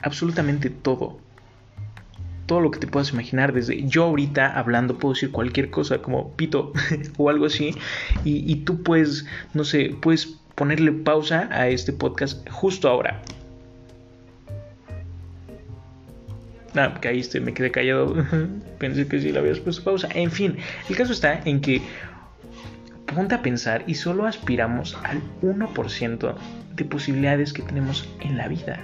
Absolutamente 0.01 0.69
todo 0.69 1.19
todo 2.49 2.61
lo 2.61 2.71
que 2.71 2.79
te 2.79 2.87
puedas 2.87 3.13
imaginar. 3.13 3.53
Desde 3.53 3.87
yo 3.87 4.05
ahorita 4.05 4.57
hablando 4.57 4.97
puedo 4.97 5.13
decir 5.13 5.31
cualquier 5.31 5.69
cosa 5.69 6.01
como 6.01 6.35
pito 6.35 6.73
o 7.17 7.29
algo 7.29 7.45
así. 7.45 7.75
Y, 8.25 8.55
tú 8.65 8.81
puedes, 8.81 9.25
no 9.53 9.63
sé, 9.63 9.95
puedes 10.01 10.25
ponerle 10.55 10.91
pausa 10.91 11.47
a 11.51 11.69
este 11.69 11.93
podcast 11.93 12.49
justo 12.49 12.89
ahora. 12.89 13.21
Ah, 16.75 16.93
caíste, 17.01 17.39
me 17.39 17.53
quedé 17.53 17.71
callado. 17.71 18.15
Pensé 18.79 19.07
que 19.07 19.19
sí 19.19 19.31
le 19.31 19.39
habías 19.39 19.59
puesto 19.59 19.83
pausa. 19.83 20.07
En 20.13 20.31
fin, 20.31 20.57
el 20.89 20.95
caso 20.95 21.13
está 21.13 21.41
en 21.45 21.61
que 21.61 21.81
ponte 23.13 23.35
a 23.35 23.41
pensar 23.41 23.83
y 23.87 23.95
solo 23.95 24.25
aspiramos 24.25 24.97
al 25.03 25.21
1% 25.41 26.35
de 26.75 26.85
posibilidades 26.85 27.53
que 27.53 27.63
tenemos 27.63 28.07
en 28.21 28.37
la 28.37 28.47
vida. 28.47 28.79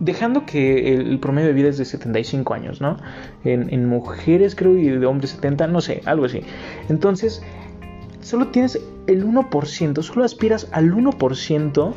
dejando 0.00 0.46
que 0.46 0.94
el, 0.94 1.18
promedio 1.20 1.48
de 1.48 1.54
vida 1.54 1.68
es 1.68 1.78
de 1.78 1.84
75 1.84 2.54
años, 2.54 2.80
¿no? 2.80 2.96
En, 3.44 3.86
mujeres 3.86 4.54
creo 4.54 4.76
y 4.76 4.88
de 4.88 5.06
hombres 5.06 5.30
70, 5.32 5.66
no 5.68 5.80
sé, 5.80 6.00
algo 6.06 6.24
así. 6.24 6.40
Entonces, 6.88 7.42
solo 8.22 8.48
tienes 8.48 8.80
el 9.06 9.24
1%, 9.24 10.02
solo 10.02 10.24
aspiras 10.24 10.68
al 10.72 10.92
1% 10.92 11.94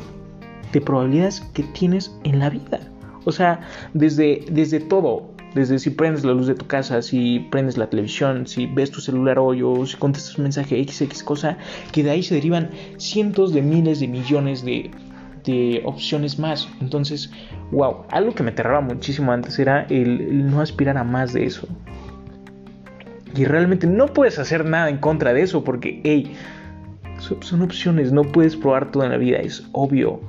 de 0.74 0.82
probabilidades 0.82 1.40
que 1.54 1.62
tienes 1.62 2.14
en 2.24 2.38
la 2.38 2.50
vida. 2.50 2.80
O 3.24 3.32
sea, 3.32 3.60
desde, 3.94 4.44
desde 4.50 4.80
todo, 4.80 5.30
desde 5.54 5.78
si 5.78 5.88
prendes 5.88 6.24
la 6.24 6.34
luz 6.34 6.46
de 6.46 6.54
tu 6.54 6.66
casa, 6.66 7.00
si 7.00 7.40
prendes 7.50 7.78
la 7.78 7.88
televisión, 7.88 8.46
si 8.46 8.66
ves 8.66 8.90
tu 8.90 9.00
celular 9.00 9.38
hoy 9.38 9.62
o 9.62 9.86
si 9.86 9.96
contestas 9.96 10.36
un 10.36 10.42
mensaje 10.42 10.84
XX 10.84 11.22
cosa, 11.22 11.56
que 11.92 12.02
de 12.02 12.10
ahí 12.10 12.22
se 12.22 12.34
derivan 12.34 12.68
cientos 12.98 13.54
de 13.54 13.62
miles 13.62 14.00
de 14.00 14.08
millones 14.08 14.62
de 14.62 14.90
de 15.44 15.82
opciones 15.84 16.38
más. 16.38 16.68
Entonces, 16.80 17.30
wow, 17.70 18.04
algo 18.10 18.34
que 18.34 18.42
me 18.42 18.50
aterraba 18.50 18.80
muchísimo 18.80 19.32
antes 19.32 19.58
era 19.58 19.82
el, 19.88 20.50
no 20.50 20.60
aspirar 20.60 20.96
a 20.98 21.04
más 21.04 21.32
de 21.32 21.44
eso. 21.44 21.68
Y 23.36 23.44
realmente 23.44 23.86
no 23.86 24.06
puedes 24.06 24.38
hacer 24.38 24.64
nada 24.64 24.88
en 24.88 24.98
contra 24.98 25.32
de 25.32 25.42
eso 25.42 25.64
porque, 25.64 26.00
hey, 26.04 26.34
son, 27.18 27.62
opciones, 27.62 28.12
no 28.12 28.22
puedes 28.22 28.56
probar 28.56 28.90
todo 28.90 29.04
en 29.04 29.10
la 29.10 29.16
vida, 29.16 29.38
es 29.38 29.66
obvio. 29.72 30.20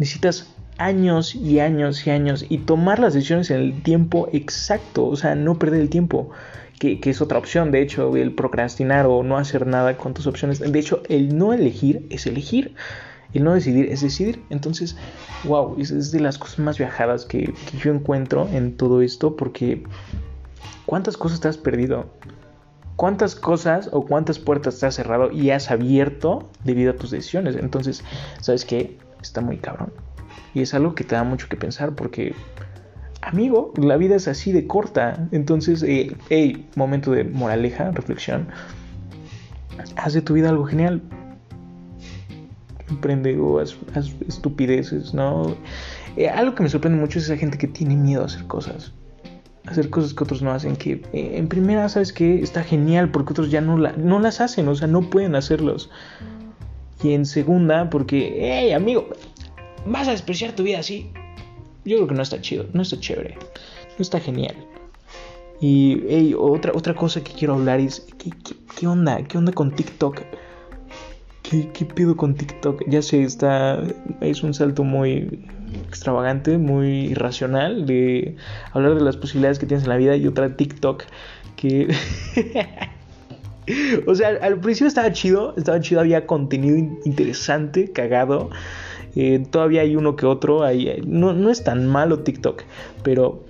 Necesitas 0.00 0.52
años 0.78 1.34
y 1.36 1.60
años 1.60 2.06
y 2.06 2.10
años 2.10 2.46
y 2.48 2.58
tomar 2.58 2.98
las 2.98 3.14
decisiones 3.14 3.50
en 3.50 3.60
el 3.60 3.82
tiempo 3.82 4.28
exacto, 4.32 5.06
o 5.06 5.14
sea, 5.14 5.34
no 5.34 5.58
perder 5.58 5.82
el 5.82 5.90
tiempo, 5.90 6.30
que, 6.78 6.98
que, 6.98 7.10
es 7.10 7.20
otra 7.20 7.38
opción, 7.38 7.70
de 7.70 7.82
hecho, 7.82 8.16
el 8.16 8.34
procrastinar 8.34 9.04
o 9.06 9.22
no 9.22 9.36
hacer 9.36 9.66
nada 9.66 9.98
con 9.98 10.14
tus 10.14 10.26
opciones, 10.26 10.58
de 10.58 10.78
hecho, 10.78 11.02
el 11.10 11.36
no 11.36 11.52
elegir 11.52 12.06
es 12.10 12.26
elegir. 12.26 12.74
El 13.32 13.44
no 13.44 13.54
decidir 13.54 13.92
es 13.92 14.00
decidir. 14.00 14.42
Entonces, 14.50 14.96
wow, 15.44 15.76
es, 15.78 16.10
de 16.10 16.20
las 16.20 16.38
cosas 16.38 16.58
más 16.58 16.78
viajadas 16.78 17.24
que, 17.24 17.52
yo 17.78 17.92
encuentro 17.92 18.48
en 18.52 18.76
todo 18.76 19.02
esto 19.02 19.36
porque 19.36 19.84
¿cuántas 20.86 21.16
cosas 21.16 21.40
te 21.40 21.48
has 21.48 21.58
perdido? 21.58 22.06
¿Cuántas 22.96 23.34
cosas 23.34 23.88
o 23.92 24.04
cuántas 24.04 24.38
puertas 24.38 24.80
te 24.80 24.86
has 24.86 24.94
cerrado 24.94 25.30
y 25.30 25.50
has 25.50 25.70
abierto 25.70 26.50
debido 26.64 26.92
a 26.92 26.96
tus 26.96 27.10
decisiones? 27.10 27.56
Entonces, 27.56 28.02
¿sabes 28.40 28.64
qué? 28.64 28.98
Está 29.22 29.40
muy 29.40 29.58
cabrón. 29.58 29.92
Y 30.54 30.62
es 30.62 30.74
algo 30.74 30.94
que 30.94 31.04
te 31.04 31.14
da 31.14 31.24
mucho 31.24 31.48
que 31.48 31.56
pensar 31.56 31.94
porque, 31.94 32.34
amigo, 33.22 33.72
la 33.76 33.96
vida 33.96 34.16
es 34.16 34.28
así 34.28 34.52
de 34.52 34.66
corta. 34.66 35.28
Entonces, 35.32 35.82
eh, 35.82 36.16
hey, 36.28 36.68
momento 36.76 37.12
de 37.12 37.24
moraleja, 37.24 37.90
reflexión. 37.90 38.48
Haz 39.96 40.14
de 40.14 40.22
tu 40.22 40.34
vida 40.34 40.50
algo 40.50 40.64
genial 40.64 41.02
emprende 42.90 43.38
o 43.38 43.60
haz, 43.60 43.76
estupideces, 44.26 45.14
¿no? 45.14 45.56
Eh, 46.16 46.28
algo 46.28 46.54
que 46.54 46.62
me 46.62 46.68
sorprende 46.68 46.98
mucho 46.98 47.18
es 47.18 47.26
esa 47.26 47.36
gente 47.36 47.56
que 47.56 47.68
tiene 47.68 47.96
miedo 47.96 48.22
a 48.22 48.26
hacer 48.26 48.46
cosas. 48.46 48.92
Hacer 49.66 49.90
cosas 49.90 50.14
que 50.14 50.24
otros 50.24 50.42
no 50.42 50.52
hacen. 50.52 50.76
Que 50.76 51.02
eh, 51.12 51.32
en 51.34 51.48
primera, 51.48 51.88
¿sabes 51.88 52.12
que 52.12 52.42
Está 52.42 52.62
genial 52.64 53.10
porque 53.10 53.32
otros 53.32 53.50
ya 53.50 53.60
no, 53.60 53.76
no 53.76 54.20
las 54.20 54.40
hacen, 54.40 54.68
o 54.68 54.74
sea, 54.74 54.88
no 54.88 55.02
pueden 55.02 55.34
hacerlos. 55.34 55.90
Y 57.02 57.14
en 57.14 57.24
segunda, 57.24 57.88
porque, 57.88 58.36
hey, 58.40 58.72
amigo, 58.72 59.08
vas 59.86 60.08
a 60.08 60.12
despreciar 60.12 60.52
tu 60.52 60.62
vida 60.62 60.80
así. 60.80 61.10
Yo 61.84 61.96
creo 61.96 62.08
que 62.08 62.14
no 62.14 62.22
está 62.22 62.40
chido, 62.40 62.66
no 62.72 62.82
está 62.82 63.00
chévere, 63.00 63.36
no 63.98 64.02
está 64.02 64.20
genial. 64.20 64.54
Y 65.60 66.02
hey, 66.08 66.34
otra, 66.38 66.72
otra 66.74 66.94
cosa 66.94 67.22
que 67.22 67.32
quiero 67.32 67.54
hablar 67.54 67.80
es, 67.80 68.06
¿qué, 68.18 68.30
qué 68.78 68.86
onda? 68.86 69.22
¿Qué 69.24 69.38
onda 69.38 69.52
con 69.52 69.74
TikTok? 69.74 70.22
¿Qué, 71.50 71.84
pido 71.84 72.16
con 72.16 72.34
TikTok? 72.34 72.84
Ya 72.86 73.02
sé, 73.02 73.22
está. 73.22 73.82
Es 74.20 74.44
un 74.44 74.54
salto 74.54 74.84
muy 74.84 75.48
extravagante, 75.88 76.58
muy 76.58 77.06
irracional 77.06 77.86
de 77.86 78.36
hablar 78.72 78.94
de 78.94 79.00
las 79.00 79.16
posibilidades 79.16 79.58
que 79.58 79.66
tienes 79.66 79.82
en 79.82 79.90
la 79.90 79.96
vida 79.96 80.14
y 80.16 80.28
otra 80.28 80.56
TikTok 80.56 81.02
que. 81.56 81.88
o 84.06 84.14
sea, 84.14 84.38
al 84.40 84.60
principio 84.60 84.88
estaba 84.88 85.12
chido, 85.12 85.54
estaba 85.56 85.80
chido, 85.80 86.00
había 86.00 86.26
contenido 86.26 86.76
interesante, 87.04 87.90
cagado. 87.92 88.50
Eh, 89.16 89.44
todavía 89.50 89.82
hay 89.82 89.96
uno 89.96 90.16
que 90.16 90.26
otro, 90.26 90.62
ahí, 90.62 91.02
no, 91.04 91.32
no 91.32 91.50
es 91.50 91.64
tan 91.64 91.86
malo 91.86 92.20
TikTok, 92.20 92.62
pero. 93.02 93.44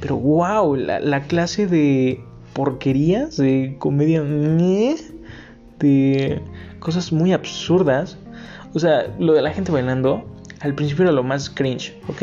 Pero 0.00 0.16
wow, 0.16 0.74
la 0.74 1.22
clase 1.28 1.68
de 1.68 2.20
porquerías, 2.56 3.36
de 3.36 3.76
comedia 3.78 4.22
de 5.78 6.40
cosas 6.80 7.12
muy 7.12 7.32
absurdas. 7.32 8.18
O 8.74 8.78
sea, 8.78 9.14
lo 9.18 9.34
de 9.34 9.42
la 9.42 9.52
gente 9.52 9.70
bailando, 9.70 10.24
al 10.60 10.74
principio 10.74 11.04
era 11.04 11.12
lo 11.12 11.22
más 11.22 11.50
cringe, 11.50 11.94
¿ok? 12.08 12.22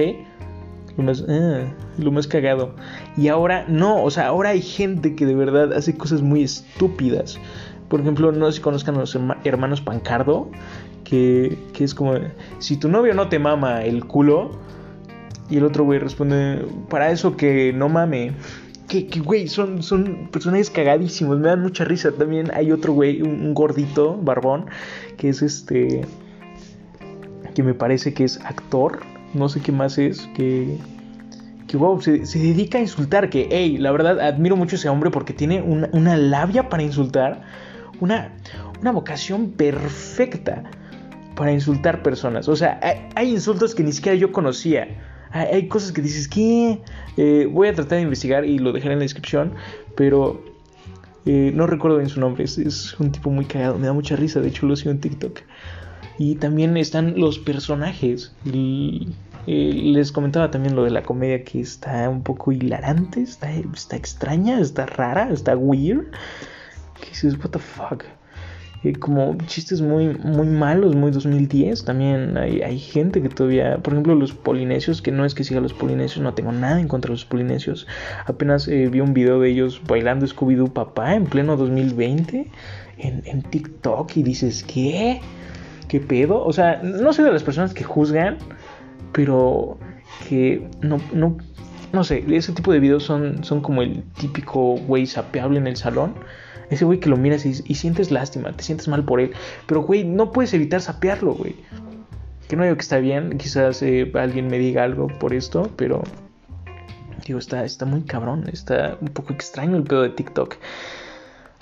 Lo 0.97 1.03
más, 1.03 1.23
ah, 1.27 1.63
lo 1.97 2.11
más 2.11 2.27
cagado. 2.27 2.75
Y 3.17 3.27
ahora 3.27 3.65
no, 3.67 4.03
o 4.03 4.11
sea, 4.11 4.27
ahora 4.27 4.49
hay 4.49 4.61
gente 4.61 5.15
que 5.15 5.25
de 5.25 5.35
verdad 5.35 5.73
hace 5.73 5.95
cosas 5.97 6.21
muy 6.21 6.43
estúpidas. 6.43 7.39
Por 7.89 8.01
ejemplo, 8.01 8.31
no 8.31 8.51
si 8.51 8.61
conozcan 8.61 8.95
a 8.95 8.99
los 8.99 9.17
hermanos 9.43 9.81
Pancardo, 9.81 10.49
que, 11.03 11.57
que 11.73 11.83
es 11.83 11.93
como, 11.93 12.13
si 12.59 12.77
tu 12.77 12.89
novio 12.89 13.13
no 13.13 13.29
te 13.29 13.39
mama 13.39 13.83
el 13.83 14.05
culo, 14.05 14.51
y 15.49 15.57
el 15.57 15.65
otro 15.65 15.83
güey 15.83 15.99
responde, 15.99 16.65
para 16.89 17.11
eso 17.11 17.35
que 17.35 17.73
no 17.73 17.89
mame 17.89 18.33
que, 19.01 19.19
güey, 19.19 19.47
son, 19.47 19.81
son 19.81 20.29
personajes 20.31 20.69
cagadísimos, 20.69 21.39
me 21.39 21.47
dan 21.47 21.61
mucha 21.61 21.83
risa. 21.83 22.11
También 22.11 22.51
hay 22.53 22.71
otro 22.71 22.93
güey, 22.93 23.21
un, 23.21 23.53
gordito, 23.53 24.17
barbón, 24.21 24.67
que 25.17 25.29
es 25.29 25.41
este, 25.41 26.05
que 27.55 27.63
me 27.63 27.73
parece 27.73 28.13
que 28.13 28.23
es 28.23 28.39
actor, 28.41 28.99
no 29.33 29.49
sé 29.49 29.61
qué 29.61 29.71
más 29.71 29.97
es, 29.97 30.27
que, 30.35 30.77
que 31.67 31.77
wow, 31.77 32.01
se, 32.01 32.19
dedica 32.19 32.77
a 32.77 32.81
insultar, 32.81 33.29
que, 33.29 33.47
hey, 33.51 33.77
la 33.77 33.91
verdad, 33.91 34.19
admiro 34.19 34.55
mucho 34.55 34.75
a 34.75 34.79
ese 34.79 34.89
hombre 34.89 35.09
porque 35.11 35.33
tiene 35.33 35.61
una, 35.61 36.17
labia 36.17 36.69
para 36.69 36.83
insultar, 36.83 37.41
una, 37.99 38.33
una 38.81 38.91
vocación 38.91 39.51
perfecta 39.51 40.63
para 41.35 41.51
insultar 41.51 42.03
personas. 42.03 42.47
O 42.47 42.55
sea, 42.55 42.79
hay 43.15 43.31
insultos 43.31 43.73
que 43.73 43.83
ni 43.83 43.91
siquiera 43.91 44.17
yo 44.17 44.31
conocía 44.31 44.87
hay, 45.33 45.67
cosas 45.67 45.91
que 45.91 46.01
dices 46.01 46.27
que 46.27 46.79
eh, 47.17 47.49
voy 47.51 47.67
a 47.67 47.73
tratar 47.73 47.97
de 47.97 48.03
investigar 48.03 48.45
y 48.45 48.59
lo 48.59 48.71
dejaré 48.71 48.93
en 48.93 48.99
la 48.99 49.03
descripción, 49.03 49.53
pero 49.95 50.43
eh, 51.25 51.51
no 51.55 51.65
recuerdo 51.65 51.97
bien 51.97 52.09
su 52.09 52.19
nombre. 52.19 52.43
Es, 52.43 52.99
un 52.99 53.11
tipo 53.11 53.31
muy 53.31 53.45
cagado, 53.45 53.79
me 53.79 53.87
da 53.87 53.93
mucha 53.93 54.15
risa. 54.15 54.41
De 54.41 54.49
hecho, 54.49 54.67
lo 54.67 54.75
sigo 54.75 54.91
en 54.91 54.99
TikTok. 54.99 55.39
Y 56.17 56.35
también 56.35 56.77
están 56.77 57.19
los 57.19 57.39
personajes. 57.39 58.33
Eh, 58.45 59.07
les 59.47 60.11
comentaba 60.11 60.51
también 60.51 60.75
lo 60.75 60.83
de 60.83 60.91
la 60.91 61.03
comedia 61.03 61.43
que 61.43 61.59
está 61.59 62.09
un 62.09 62.23
poco 62.23 62.51
hilarante, 62.51 63.21
está, 63.21 63.51
está 63.51 63.95
extraña, 63.95 64.59
está 64.59 64.85
rara, 64.85 65.29
está 65.31 65.57
weird. 65.57 66.05
Que 66.99 67.09
dices, 67.09 67.37
what 67.37 67.51
the 67.51 67.59
fuck 67.59 68.03
como 68.99 69.37
chistes 69.45 69.81
muy, 69.81 70.09
muy 70.09 70.47
malos, 70.47 70.95
muy 70.95 71.11
2010. 71.11 71.85
También 71.85 72.37
hay, 72.37 72.77
gente 72.77 73.21
que 73.21 73.29
todavía, 73.29 73.77
por 73.77 73.93
ejemplo, 73.93 74.13
los 74.15 74.33
polinesios, 74.33 75.01
que 75.01 75.11
no 75.11 75.23
es 75.23 75.33
que 75.33 75.45
siga 75.45 75.61
los 75.61 75.73
polinesios, 75.73 76.21
no 76.21 76.33
tengo 76.33 76.51
nada 76.51 76.81
en 76.81 76.89
contra 76.89 77.09
de 77.09 77.13
los 77.13 77.25
polinesios. 77.25 77.87
Apenas 78.25 78.67
eh, 78.67 78.89
vi 78.89 78.99
un 78.99 79.13
video 79.13 79.39
de 79.39 79.49
ellos 79.49 79.81
bailando 79.87 80.25
Scooby-Doo 80.25 80.73
papá 80.73 81.15
en 81.15 81.25
pleno 81.25 81.55
2020 81.55 82.47
en, 82.97 83.23
en 83.25 83.41
TikTok 83.43 84.17
y 84.17 84.23
dices, 84.23 84.63
¿qué? 84.63 85.21
¿Qué 85.93 85.99
pedo? 85.99 86.43
O 86.43 86.51
sea, 86.51 86.81
no 86.81 87.13
soy 87.13 87.23
de 87.23 87.31
las 87.31 87.43
personas 87.43 87.71
que 87.75 87.83
juzgan, 87.83 88.39
pero 89.11 89.77
que 90.27 90.67
no, 90.81 90.99
no, 91.13 91.37
no 91.91 92.03
sé, 92.03 92.25
ese 92.29 92.51
tipo 92.51 92.73
de 92.73 92.79
videos 92.79 93.03
son, 93.03 93.43
son 93.43 93.61
como 93.61 93.83
el 93.83 94.01
típico 94.19 94.73
güey 94.87 95.05
sapeable 95.05 95.59
en 95.59 95.67
el 95.67 95.75
salón 95.75 96.15
ese 96.71 96.83
güey 96.83 96.99
que 96.99 97.09
lo 97.09 97.15
miras 97.15 97.45
y, 97.45 97.53
sientes 97.75 98.09
lástima, 98.09 98.51
te 98.53 98.63
sientes 98.63 98.87
mal 98.87 99.05
por 99.05 99.19
él. 99.19 99.33
Pero, 99.67 99.83
güey, 99.83 100.03
no 100.03 100.31
puedes 100.31 100.51
evitar 100.55 100.81
sapearlo, 100.81 101.35
güey. 101.35 101.55
Que 102.47 102.55
no 102.55 102.63
digo 102.63 102.75
que 102.75 102.81
está 102.81 102.97
bien, 102.97 103.37
quizás 103.37 103.83
eh, 103.83 104.11
alguien 104.15 104.47
me 104.47 104.57
diga 104.57 104.83
algo 104.83 105.09
por 105.19 105.35
esto, 105.35 105.69
pero 105.75 106.01
Digo, 107.27 107.37
está, 107.37 107.63
está 107.63 107.85
muy 107.85 108.01
cabrón, 108.01 108.49
está 108.51 108.97
un 108.99 109.09
poco 109.09 109.31
extraño 109.33 109.77
el 109.77 109.83
pedo 109.83 110.01
de 110.01 110.09
TikTok. 110.09 110.55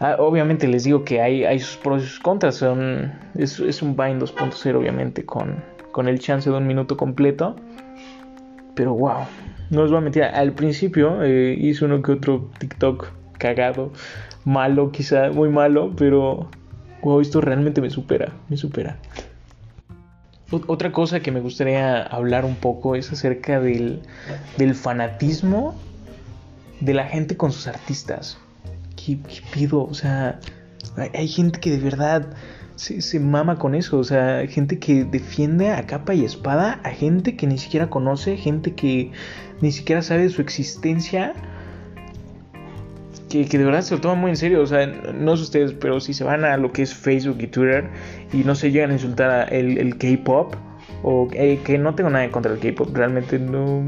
Ah, 0.03 0.15
obviamente 0.17 0.67
les 0.67 0.83
digo 0.83 1.03
que 1.05 1.21
hay, 1.21 1.59
sus 1.59 1.77
pros 1.77 2.01
y 2.01 2.07
sus 2.07 2.19
contras. 2.19 2.55
Son, 2.55 3.13
es, 3.35 3.59
es 3.59 3.83
un 3.83 3.95
Vine 3.95 4.17
2.0, 4.17 4.75
obviamente, 4.75 5.23
con, 5.23 5.61
el 6.07 6.19
chance 6.19 6.49
de 6.49 6.57
un 6.57 6.65
minuto 6.65 6.97
completo. 6.97 7.55
Pero 8.73 8.95
wow, 8.95 9.25
no 9.69 9.83
os 9.83 9.91
voy 9.91 9.99
a 9.99 10.01
mentir. 10.01 10.23
Al 10.23 10.53
principio 10.53 11.21
eh, 11.21 11.55
hice 11.55 11.85
uno 11.85 12.01
que 12.01 12.13
otro 12.13 12.49
TikTok 12.57 13.09
cagado, 13.37 13.91
malo, 14.43 14.91
quizá 14.91 15.29
muy 15.29 15.49
malo, 15.49 15.91
pero 15.95 16.49
wow, 17.03 17.21
esto 17.21 17.39
realmente 17.39 17.79
me 17.79 17.91
supera, 17.91 18.33
me 18.49 18.57
supera. 18.57 18.97
Otra 20.49 20.91
cosa 20.91 21.19
que 21.19 21.31
me 21.31 21.41
gustaría 21.41 22.01
hablar 22.01 22.43
un 22.43 22.55
poco 22.55 22.95
es 22.95 23.11
acerca 23.11 23.59
del 23.59 24.01
fanatismo 24.73 25.75
de 26.79 26.95
la 26.95 27.05
gente 27.05 27.37
con 27.37 27.51
sus 27.51 27.67
artistas. 27.67 28.39
¿Qué, 29.05 29.17
pido? 29.53 29.83
O 29.83 29.93
sea, 29.93 30.39
hay, 31.13 31.27
gente 31.27 31.59
que 31.59 31.71
de 31.71 31.79
verdad 31.79 32.27
se, 32.75 33.19
mama 33.19 33.57
con 33.57 33.75
eso. 33.75 33.99
O 33.99 34.03
sea, 34.03 34.45
gente 34.47 34.79
que 34.79 35.03
defiende 35.03 35.69
a 35.71 35.85
capa 35.85 36.13
y 36.13 36.25
espada 36.25 36.79
a 36.83 36.89
gente 36.89 37.35
que 37.35 37.47
ni 37.47 37.57
siquiera 37.57 37.89
conoce, 37.89 38.37
gente 38.37 38.73
que 38.73 39.11
ni 39.61 39.71
siquiera 39.71 40.01
sabe 40.01 40.23
de 40.23 40.29
su 40.29 40.41
existencia. 40.41 41.33
Que, 43.29 43.45
de 43.45 43.63
verdad 43.63 43.81
se 43.81 43.95
lo 43.95 44.01
toman 44.01 44.19
muy 44.19 44.31
en 44.31 44.37
serio. 44.37 44.61
O 44.61 44.67
sea, 44.67 44.85
no 44.87 45.37
sé 45.37 45.43
ustedes, 45.43 45.73
pero 45.73 45.99
si 45.99 46.13
se 46.13 46.23
van 46.23 46.43
a 46.43 46.57
lo 46.57 46.71
que 46.71 46.81
es 46.81 46.93
Facebook 46.93 47.37
y 47.39 47.47
Twitter 47.47 47.89
y 48.33 48.37
no 48.43 48.55
se 48.55 48.71
llegan 48.71 48.91
a 48.91 48.93
insultar 48.93 49.53
el, 49.53 49.77
el 49.77 49.97
K-pop, 49.97 50.55
o 51.03 51.27
eh, 51.33 51.59
que 51.63 51.77
no 51.77 51.95
tengo 51.95 52.09
nada 52.09 52.25
en 52.25 52.31
contra 52.31 52.51
del 52.51 52.59
K-pop, 52.59 52.95
realmente 52.95 53.39
no. 53.39 53.83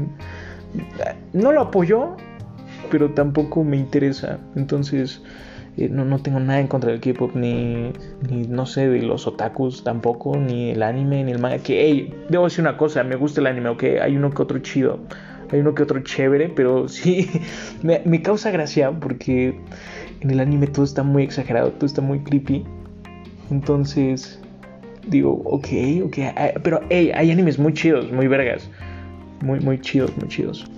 No 1.32 1.52
lo 1.52 1.60
apoyo, 1.60 2.16
pero 2.94 3.10
tampoco 3.10 3.64
me 3.64 3.76
interesa. 3.76 4.38
Entonces, 4.54 5.20
eh, 5.76 5.88
no, 5.88 6.04
no, 6.04 6.20
tengo 6.20 6.38
nada 6.38 6.60
en 6.60 6.68
contra 6.68 6.92
del 6.92 7.00
K-pop, 7.00 7.34
ni, 7.34 7.92
ni, 8.30 8.46
no 8.46 8.66
sé, 8.66 8.88
de 8.88 9.02
los 9.02 9.26
otakus 9.26 9.82
tampoco, 9.82 10.36
ni 10.36 10.70
el 10.70 10.80
anime, 10.80 11.24
ni 11.24 11.32
el 11.32 11.40
manga. 11.40 11.58
Que, 11.58 11.84
hey, 11.84 12.14
debo 12.28 12.44
decir 12.44 12.60
una 12.60 12.76
cosa, 12.76 13.02
me 13.02 13.16
gusta 13.16 13.40
el 13.40 13.48
anime, 13.48 13.70
ok, 13.70 13.82
hay 14.00 14.16
uno 14.16 14.30
que 14.30 14.42
otro 14.42 14.60
chido, 14.60 15.00
hay 15.50 15.58
uno 15.58 15.74
que 15.74 15.82
otro 15.82 16.00
chévere, 16.04 16.50
pero 16.50 16.86
sí, 16.96 17.28
me, 17.82 18.00
me 18.04 18.22
causa 18.22 18.52
gracia 18.52 18.92
porque 18.92 19.58
en 20.20 20.30
el 20.30 20.38
anime 20.38 20.68
todo 20.68 20.84
está 20.84 21.02
muy 21.02 21.24
exagerado, 21.24 21.72
todo 21.72 21.86
está 21.86 22.00
muy 22.00 22.20
creepy. 22.20 22.64
Entonces, 23.50 24.40
digo, 25.08 25.42
ok, 25.46 25.66
ok, 26.04 26.18
ah, 26.36 26.50
pero 26.62 26.80
hey, 26.90 27.10
hay 27.12 27.32
animes 27.32 27.58
muy 27.58 27.74
chidos, 27.74 28.12
muy 28.12 28.28
vergas, 28.28 28.70
muy, 29.42 29.58
muy 29.58 29.80
chidos, 29.80 30.16
muy 30.16 30.28
chidos. 30.28 30.70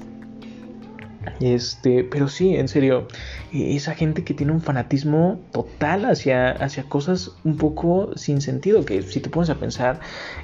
Este, 1.40 2.04
pero 2.04 2.28
sí, 2.28 2.56
en 2.56 2.68
serio, 2.68 3.08
e, 3.52 3.76
esa 3.76 3.94
gente 3.94 4.24
que 4.24 4.34
tiene 4.34 4.52
un 4.52 4.60
fanatismo 4.60 5.40
total 5.52 6.04
hacia, 6.06 6.50
hacia 6.50 6.84
cosas 6.84 7.32
un 7.44 7.56
poco 7.56 8.16
sin 8.16 8.40
sentido, 8.40 8.84
que 8.84 9.02
si 9.02 9.20
te 9.20 9.30
pones 9.30 9.50
a 9.50 9.56
pensar, 9.56 10.00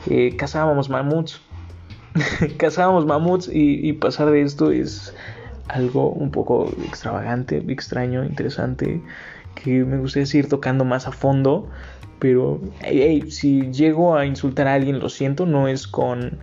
eh, 0.08 0.36
cazábamos 0.36 0.90
mamuts, 0.90 1.40
cazábamos 2.58 3.06
mamuts 3.06 3.48
y, 3.52 3.92
pasar 3.94 4.30
de 4.30 4.42
esto 4.42 4.70
es 4.70 5.14
algo 5.68 6.10
un 6.10 6.30
poco 6.30 6.70
extravagante, 6.86 7.62
extraño, 7.68 8.24
interesante, 8.24 9.00
que 9.54 9.84
me 9.84 9.98
gustaría 9.98 10.26
seguir 10.26 10.48
tocando 10.48 10.84
más 10.84 11.06
a 11.06 11.12
fondo, 11.12 11.68
pero 12.18 12.60
si 13.28 13.70
llego 13.72 14.16
a 14.16 14.26
insultar 14.26 14.68
a 14.68 14.74
alguien, 14.74 14.98
lo 14.98 15.08
siento, 15.08 15.46
no 15.46 15.68
es 15.68 15.86
con 15.86 16.38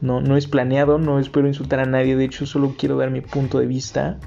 no, 0.00 0.20
no 0.20 0.36
es 0.36 0.46
planeado, 0.46 0.98
no 0.98 1.18
espero 1.18 1.46
insultar 1.46 1.80
a 1.80 1.84
nadie, 1.84 2.16
de 2.16 2.24
hecho 2.24 2.46
solo 2.46 2.74
quiero 2.78 2.96
dar 2.96 3.10
mi 3.10 3.20
punto 3.20 3.58
de 3.58 3.66
vista. 3.66 4.18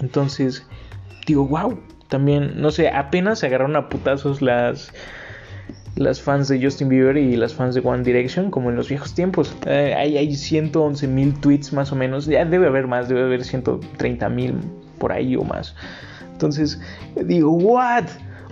Entonces, 0.00 0.66
digo, 1.26 1.46
wow, 1.46 1.78
también, 2.08 2.60
no 2.60 2.70
sé, 2.70 2.88
apenas 2.88 3.40
se 3.40 3.46
agarraron 3.46 3.76
a 3.76 3.88
putazos 3.88 4.42
las, 4.42 4.92
las 5.96 6.20
fans 6.20 6.48
de 6.48 6.62
Justin 6.62 6.88
Bieber 6.88 7.16
y 7.16 7.36
las 7.36 7.54
fans 7.54 7.74
de 7.74 7.80
One 7.82 8.02
Direction, 8.02 8.50
como 8.50 8.70
en 8.70 8.76
los 8.76 8.88
viejos 8.88 9.14
tiempos. 9.14 9.54
Eh, 9.66 9.94
hay, 9.96 10.16
hay 10.16 10.34
111 10.34 11.06
mil 11.08 11.34
tweets 11.40 11.72
más 11.72 11.92
o 11.92 11.96
menos, 11.96 12.26
ya 12.26 12.44
debe 12.44 12.66
haber 12.66 12.86
más, 12.86 13.08
debe 13.08 13.22
haber 13.22 13.44
130 13.44 14.28
mil 14.28 14.54
por 14.98 15.12
ahí 15.12 15.36
o 15.36 15.42
más. 15.42 15.74
Entonces, 16.32 16.80
digo, 17.24 17.50
what? 17.50 18.04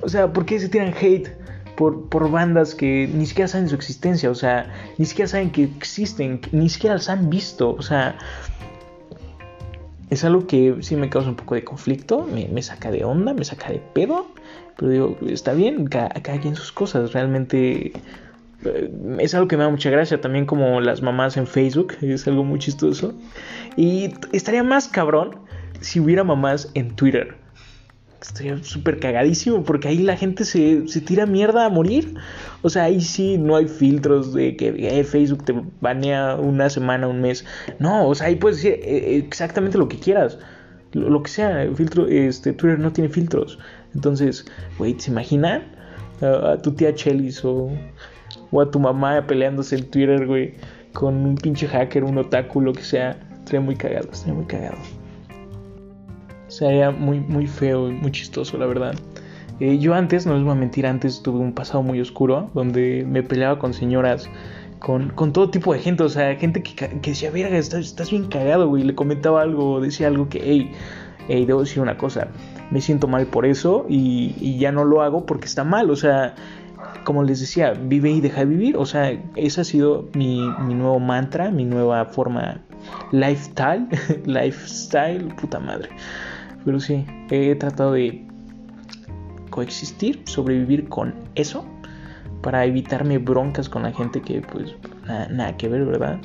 O 0.03 0.09
sea, 0.09 0.33
¿por 0.33 0.45
qué 0.45 0.59
se 0.59 0.69
tiran 0.69 0.93
hate? 1.01 1.29
Por, 1.77 2.31
bandas 2.31 2.75
que 2.75 3.09
ni 3.12 3.27
siquiera 3.27 3.49
saben 3.49 3.69
su 3.69 3.75
existencia, 3.75 4.31
o 4.31 4.35
sea, 4.35 4.73
ni 4.99 5.05
siquiera 5.05 5.29
saben 5.29 5.51
que 5.51 5.65
existen, 5.65 6.41
ni 6.53 6.69
siquiera 6.69 6.95
las 6.95 7.09
han 7.09 7.31
visto, 7.31 7.75
o 7.75 7.83
sea, 7.83 8.17
es 10.11 10.25
algo 10.25 10.47
que 10.47 10.77
sí 10.81 10.97
me 10.97 11.11
causa 11.11 11.29
un 11.29 11.37
poco 11.37 11.55
de 11.55 11.65
conflicto, 11.65 12.27
me, 12.27 12.62
saca 12.62 12.91
de 12.91 13.05
onda, 13.05 13.35
me 13.35 13.45
saca 13.45 13.71
de 13.71 13.81
pedo, 13.93 14.27
pero 14.77 14.91
digo, 14.91 15.17
está 15.29 15.53
bien, 15.53 15.87
cada, 15.87 16.11
quien 16.41 16.57
sus 16.57 16.73
cosas, 16.73 17.12
realmente 17.12 17.93
eh, 18.65 18.91
es 19.19 19.35
algo 19.35 19.49
que 19.49 19.57
me 19.57 19.65
da 19.65 19.71
mucha 19.71 19.91
gracia, 19.91 20.21
también 20.21 20.47
como 20.47 20.81
las 20.81 21.03
mamás 21.03 21.37
en 21.37 21.47
Facebook, 21.47 21.95
es 22.01 22.27
algo 22.27 22.45
muy 22.45 22.59
chistoso, 22.59 23.15
y 23.77 24.15
estaría 24.33 24.62
más 24.62 24.89
cabrón 24.89 25.37
si 25.81 26.01
hubiera 26.01 26.25
mamás 26.25 26.71
en 26.75 26.97
Twitter 26.97 27.46
estoy 28.27 28.62
súper 28.65 28.99
cagadísimo 28.99 29.62
porque 29.62 29.89
ahí 29.89 29.99
la 29.99 30.17
gente 30.17 30.45
se, 30.45 30.83
tira 31.01 31.27
mierda 31.27 31.67
a 31.67 31.69
morir. 31.69 32.15
O 32.62 32.69
sea, 32.71 32.85
ahí 32.85 33.01
sí 33.01 33.39
no 33.39 33.57
hay 33.57 33.69
filtros 33.69 34.35
de 34.35 34.57
que 34.57 34.75
eh, 34.77 35.05
Facebook 35.05 35.45
te 35.45 35.55
banea 35.81 36.37
una 36.37 36.69
semana, 36.69 37.09
un 37.09 37.21
mes. 37.21 37.45
No, 37.79 38.09
o 38.09 38.15
sea, 38.15 38.29
ahí 38.29 38.37
puedes 38.37 38.59
decir 38.59 38.81
eh, 38.83 39.17
exactamente 39.17 39.79
lo 39.79 39.89
que 39.89 39.99
quieras. 39.99 40.39
Lo, 40.93 41.23
que 41.23 41.31
sea, 41.31 41.69
filtro, 41.75 42.07
este, 42.09 42.53
Twitter 42.53 42.79
no 42.79 42.93
tiene 42.93 43.11
filtros. 43.11 43.59
Entonces, 43.95 44.47
güey, 44.79 44.99
¿se 44.99 45.11
imaginan? 45.11 45.65
A, 46.23 46.57
tu 46.62 46.73
tía 46.73 46.95
Chelis 46.95 47.45
o, 47.45 47.71
o 48.51 48.61
a 48.61 48.71
tu 48.71 48.81
mamá 48.81 49.27
peleándose 49.27 49.77
en 49.77 49.91
Twitter, 49.91 50.27
güey, 50.27 50.55
con 50.95 51.15
un 51.15 51.35
pinche 51.37 51.69
hacker, 51.69 52.05
un 52.05 52.17
otaku, 52.19 52.62
lo 52.62 52.73
que 52.73 52.83
sea. 52.83 53.19
Estaría 53.39 53.61
muy 53.61 53.77
cagado, 53.77 54.09
estaría 54.11 54.35
muy 54.35 54.47
cagado 54.47 54.79
sería 56.49 56.91
muy, 56.91 57.21
muy 57.21 57.47
feo 57.47 57.89
y 57.89 57.93
muy 57.93 58.11
chistoso, 58.11 58.59
la 58.59 58.67
verdad. 58.67 58.95
Eh, 59.59 59.79
yo 59.79 59.95
antes, 59.95 60.27
no 60.27 60.35
les 60.35 60.43
voy 60.43 60.53
a 60.53 60.57
mentir, 60.57 60.87
antes 60.87 61.23
tuve 61.23 61.39
un 61.39 61.53
pasado 61.53 61.83
muy 61.83 62.01
oscuro 62.01 62.51
donde 62.55 63.07
me 63.09 63.23
peleaba 63.23 63.59
con 63.59 63.73
señoras, 63.73 64.29
con, 64.79 65.09
con 65.11 65.33
todo 65.33 65.51
tipo 65.51 65.73
de 65.73 65.79
gente, 65.79 66.03
o 66.03 66.09
sea, 66.09 66.37
gente 66.37 66.63
que, 66.63 66.75
que 66.75 67.11
decía, 67.11 67.31
verga, 67.31 67.57
estás, 67.57 67.87
estás, 67.87 68.11
bien 68.11 68.29
cagado, 68.29 68.69
güey, 68.69 68.83
le 68.85 68.95
comentaba 68.95 69.41
algo, 69.41 69.81
decía 69.81 70.09
algo 70.09 70.29
que, 70.29 70.41
hey, 70.45 70.73
hey, 71.29 71.47
debo 71.47 71.61
decir 71.61 71.83
una 71.83 71.97
cosa, 71.97 72.29
me 72.71 72.83
siento 72.83 73.09
mal 73.09 73.27
por 73.27 73.47
eso 73.47 73.87
y, 73.89 74.35
y 74.39 74.59
ya 74.59 74.73
no 74.73 74.85
lo 74.85 75.01
hago 75.01 75.25
porque 75.25 75.47
está 75.47 75.65
mal, 75.65 75.91
o 75.91 75.97
sea, 75.97 76.35
como 77.05 77.23
les 77.23 77.41
decía, 77.41 77.73
vive 77.73 78.11
y 78.11 78.21
deja 78.21 78.41
de 78.41 78.47
vivir, 78.47 78.77
o 78.77 78.85
sea, 78.85 79.19
ese 79.37 79.61
ha 79.63 79.65
sido 79.65 80.09
mi, 80.13 80.51
mi 80.59 80.75
nuevo 80.75 81.01
mantra, 81.01 81.51
mi 81.51 81.65
nueva 81.65 82.05
forma, 82.05 82.61
lifestyle, 83.13 83.89
lifestyle, 84.27 85.29
puta 85.37 85.59
madre. 85.61 85.89
Pero 86.66 86.81
sí, 86.81 87.07
he 87.31 87.55
tratado 87.55 87.92
de 87.92 88.26
coexistir, 89.50 90.20
sobrevivir 90.26 90.88
con 90.88 91.14
eso, 91.37 91.64
para 92.42 92.64
evitarme 92.64 93.18
broncas 93.18 93.68
con 93.68 93.85
la 93.85 93.92
gente 93.92 94.20
que 94.20 94.40
pues 94.40 94.74
nada, 95.31 95.57
que 95.57 95.68
ver, 95.68 95.85
¿verdad? 95.85 96.18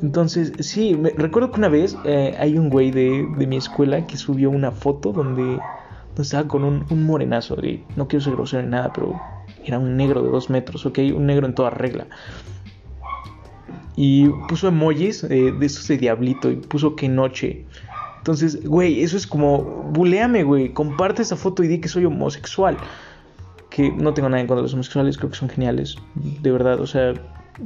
Entonces, 0.00 0.52
sí, 0.60 0.94
me, 0.94 1.10
recuerdo 1.10 1.50
que 1.50 1.58
una 1.58 1.68
vez 1.68 1.96
eh, 2.04 2.36
hay 2.38 2.56
un 2.56 2.70
güey 2.70 2.92
de, 2.92 3.24
mi 3.48 3.56
escuela 3.56 4.06
que 4.06 4.16
subió 4.16 4.48
una 4.48 4.70
foto 4.70 5.12
donde, 5.12 5.58
estaba 6.16 6.46
con 6.46 6.62
un, 6.64 7.02
morenazo, 7.04 7.56
de, 7.56 7.82
no 7.96 8.06
quiero 8.06 8.24
ser 8.24 8.34
grosero 8.34 8.62
ni 8.62 8.70
nada, 8.70 8.92
pero 8.92 9.20
era 9.64 9.78
un 9.80 9.96
negro 9.96 10.22
de 10.22 10.30
dos 10.30 10.50
metros, 10.50 10.86
ok, 10.86 11.00
un 11.16 11.26
negro 11.26 11.46
en 11.46 11.54
toda 11.54 11.70
regla. 11.70 12.06
Y 13.96 14.28
puso 14.48 14.68
emojis 14.68 15.24
eh, 15.24 15.52
de 15.52 15.66
esos 15.66 15.88
de 15.88 15.98
diablito 15.98 16.48
y 16.48 16.56
puso 16.56 16.94
que 16.94 17.08
noche. 17.08 17.66
Entonces, 18.28 18.62
güey, 18.62 19.02
eso 19.02 19.16
es 19.16 19.26
como, 19.26 19.62
buleame, 19.90 20.42
güey, 20.42 20.68
comparte 20.74 21.22
esa 21.22 21.34
foto 21.34 21.64
y 21.64 21.66
di 21.66 21.80
que 21.80 21.88
soy 21.88 22.04
homosexual. 22.04 22.76
Que 23.70 23.90
no 23.90 24.12
tengo 24.12 24.28
nada 24.28 24.42
en 24.42 24.46
contra 24.46 24.56
de 24.56 24.64
los 24.64 24.74
homosexuales, 24.74 25.16
creo 25.16 25.30
que 25.30 25.36
son 25.36 25.48
geniales, 25.48 25.96
de 26.14 26.50
verdad, 26.50 26.78
o 26.78 26.86
sea, 26.86 27.14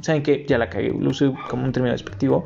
saben 0.03 0.22
que 0.22 0.46
ya 0.46 0.59
la 0.59 0.70
cagué, 0.70 0.94
lo 0.96 1.11
usé 1.11 1.33
como 1.51 1.64
un 1.64 1.72
término 1.72 1.90
despectivo. 1.92 2.44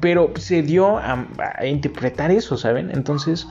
Pero 0.00 0.30
se 0.36 0.62
dio 0.62 0.98
a, 0.98 1.26
a 1.58 1.66
interpretar 1.66 2.30
eso, 2.30 2.56
¿saben? 2.56 2.92
Entonces, 2.92 3.48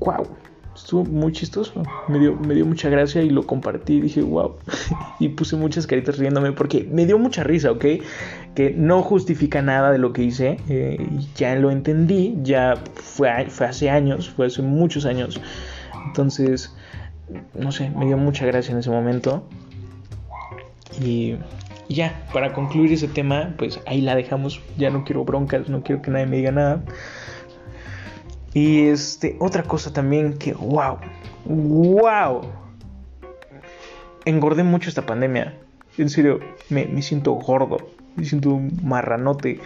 wow, 0.00 0.26
estuvo 0.74 1.04
muy 1.04 1.32
chistoso. 1.32 1.82
Me 2.08 2.18
dio, 2.18 2.34
me 2.34 2.54
dio 2.54 2.66
mucha 2.66 2.88
gracia 2.88 3.22
y 3.22 3.30
lo 3.30 3.46
compartí. 3.46 4.00
Dije, 4.00 4.22
wow. 4.22 4.56
y 5.20 5.28
puse 5.28 5.56
muchas 5.56 5.86
caritas 5.86 6.18
riéndome 6.18 6.52
porque 6.52 6.88
me 6.90 7.06
dio 7.06 7.18
mucha 7.18 7.44
risa, 7.44 7.70
¿ok? 7.70 7.84
Que 8.54 8.70
no 8.70 9.02
justifica 9.02 9.62
nada 9.62 9.92
de 9.92 9.98
lo 9.98 10.12
que 10.12 10.22
hice. 10.22 10.58
Eh, 10.68 10.98
ya 11.36 11.54
lo 11.54 11.70
entendí. 11.70 12.38
Ya 12.42 12.74
fue, 12.94 13.46
fue 13.48 13.66
hace 13.66 13.90
años, 13.90 14.30
fue 14.30 14.46
hace 14.46 14.62
muchos 14.62 15.06
años. 15.06 15.40
Entonces, 16.06 16.74
no 17.54 17.72
sé, 17.72 17.90
me 17.90 18.06
dio 18.06 18.16
mucha 18.16 18.44
gracia 18.46 18.72
en 18.72 18.78
ese 18.78 18.90
momento. 18.90 19.44
Y, 21.00 21.36
y 21.88 21.94
ya, 21.94 22.26
para 22.32 22.52
concluir 22.52 22.92
ese 22.92 23.08
tema, 23.08 23.54
pues 23.56 23.80
ahí 23.86 24.00
la 24.00 24.14
dejamos. 24.14 24.60
Ya 24.76 24.90
no 24.90 25.04
quiero 25.04 25.24
broncas, 25.24 25.68
no 25.68 25.82
quiero 25.82 26.02
que 26.02 26.10
nadie 26.10 26.26
me 26.26 26.36
diga 26.36 26.52
nada. 26.52 26.82
Y 28.54 28.88
este, 28.88 29.36
otra 29.40 29.62
cosa 29.62 29.92
también 29.92 30.36
que, 30.36 30.52
wow, 30.52 30.98
wow. 31.46 32.42
Engordé 34.24 34.62
mucho 34.62 34.88
esta 34.88 35.06
pandemia. 35.06 35.54
En 35.96 36.10
serio, 36.10 36.40
me, 36.68 36.84
me 36.86 37.02
siento 37.02 37.32
gordo, 37.32 37.78
me 38.16 38.24
siento 38.24 38.50
un 38.50 38.78
marranote. 38.82 39.60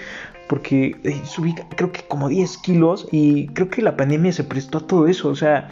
Porque 0.48 0.96
eh, 1.02 1.20
subí 1.24 1.54
creo 1.76 1.90
que 1.90 2.02
como 2.02 2.28
10 2.28 2.59
kilos 2.59 3.09
y 3.11 3.48
creo 3.48 3.68
que 3.68 3.82
la 3.82 3.96
pandemia 3.96 4.32
se 4.32 4.44
prestó 4.44 4.78
a 4.78 4.87
todo 4.87 5.09
eso. 5.09 5.28
O 5.28 5.35
sea, 5.35 5.68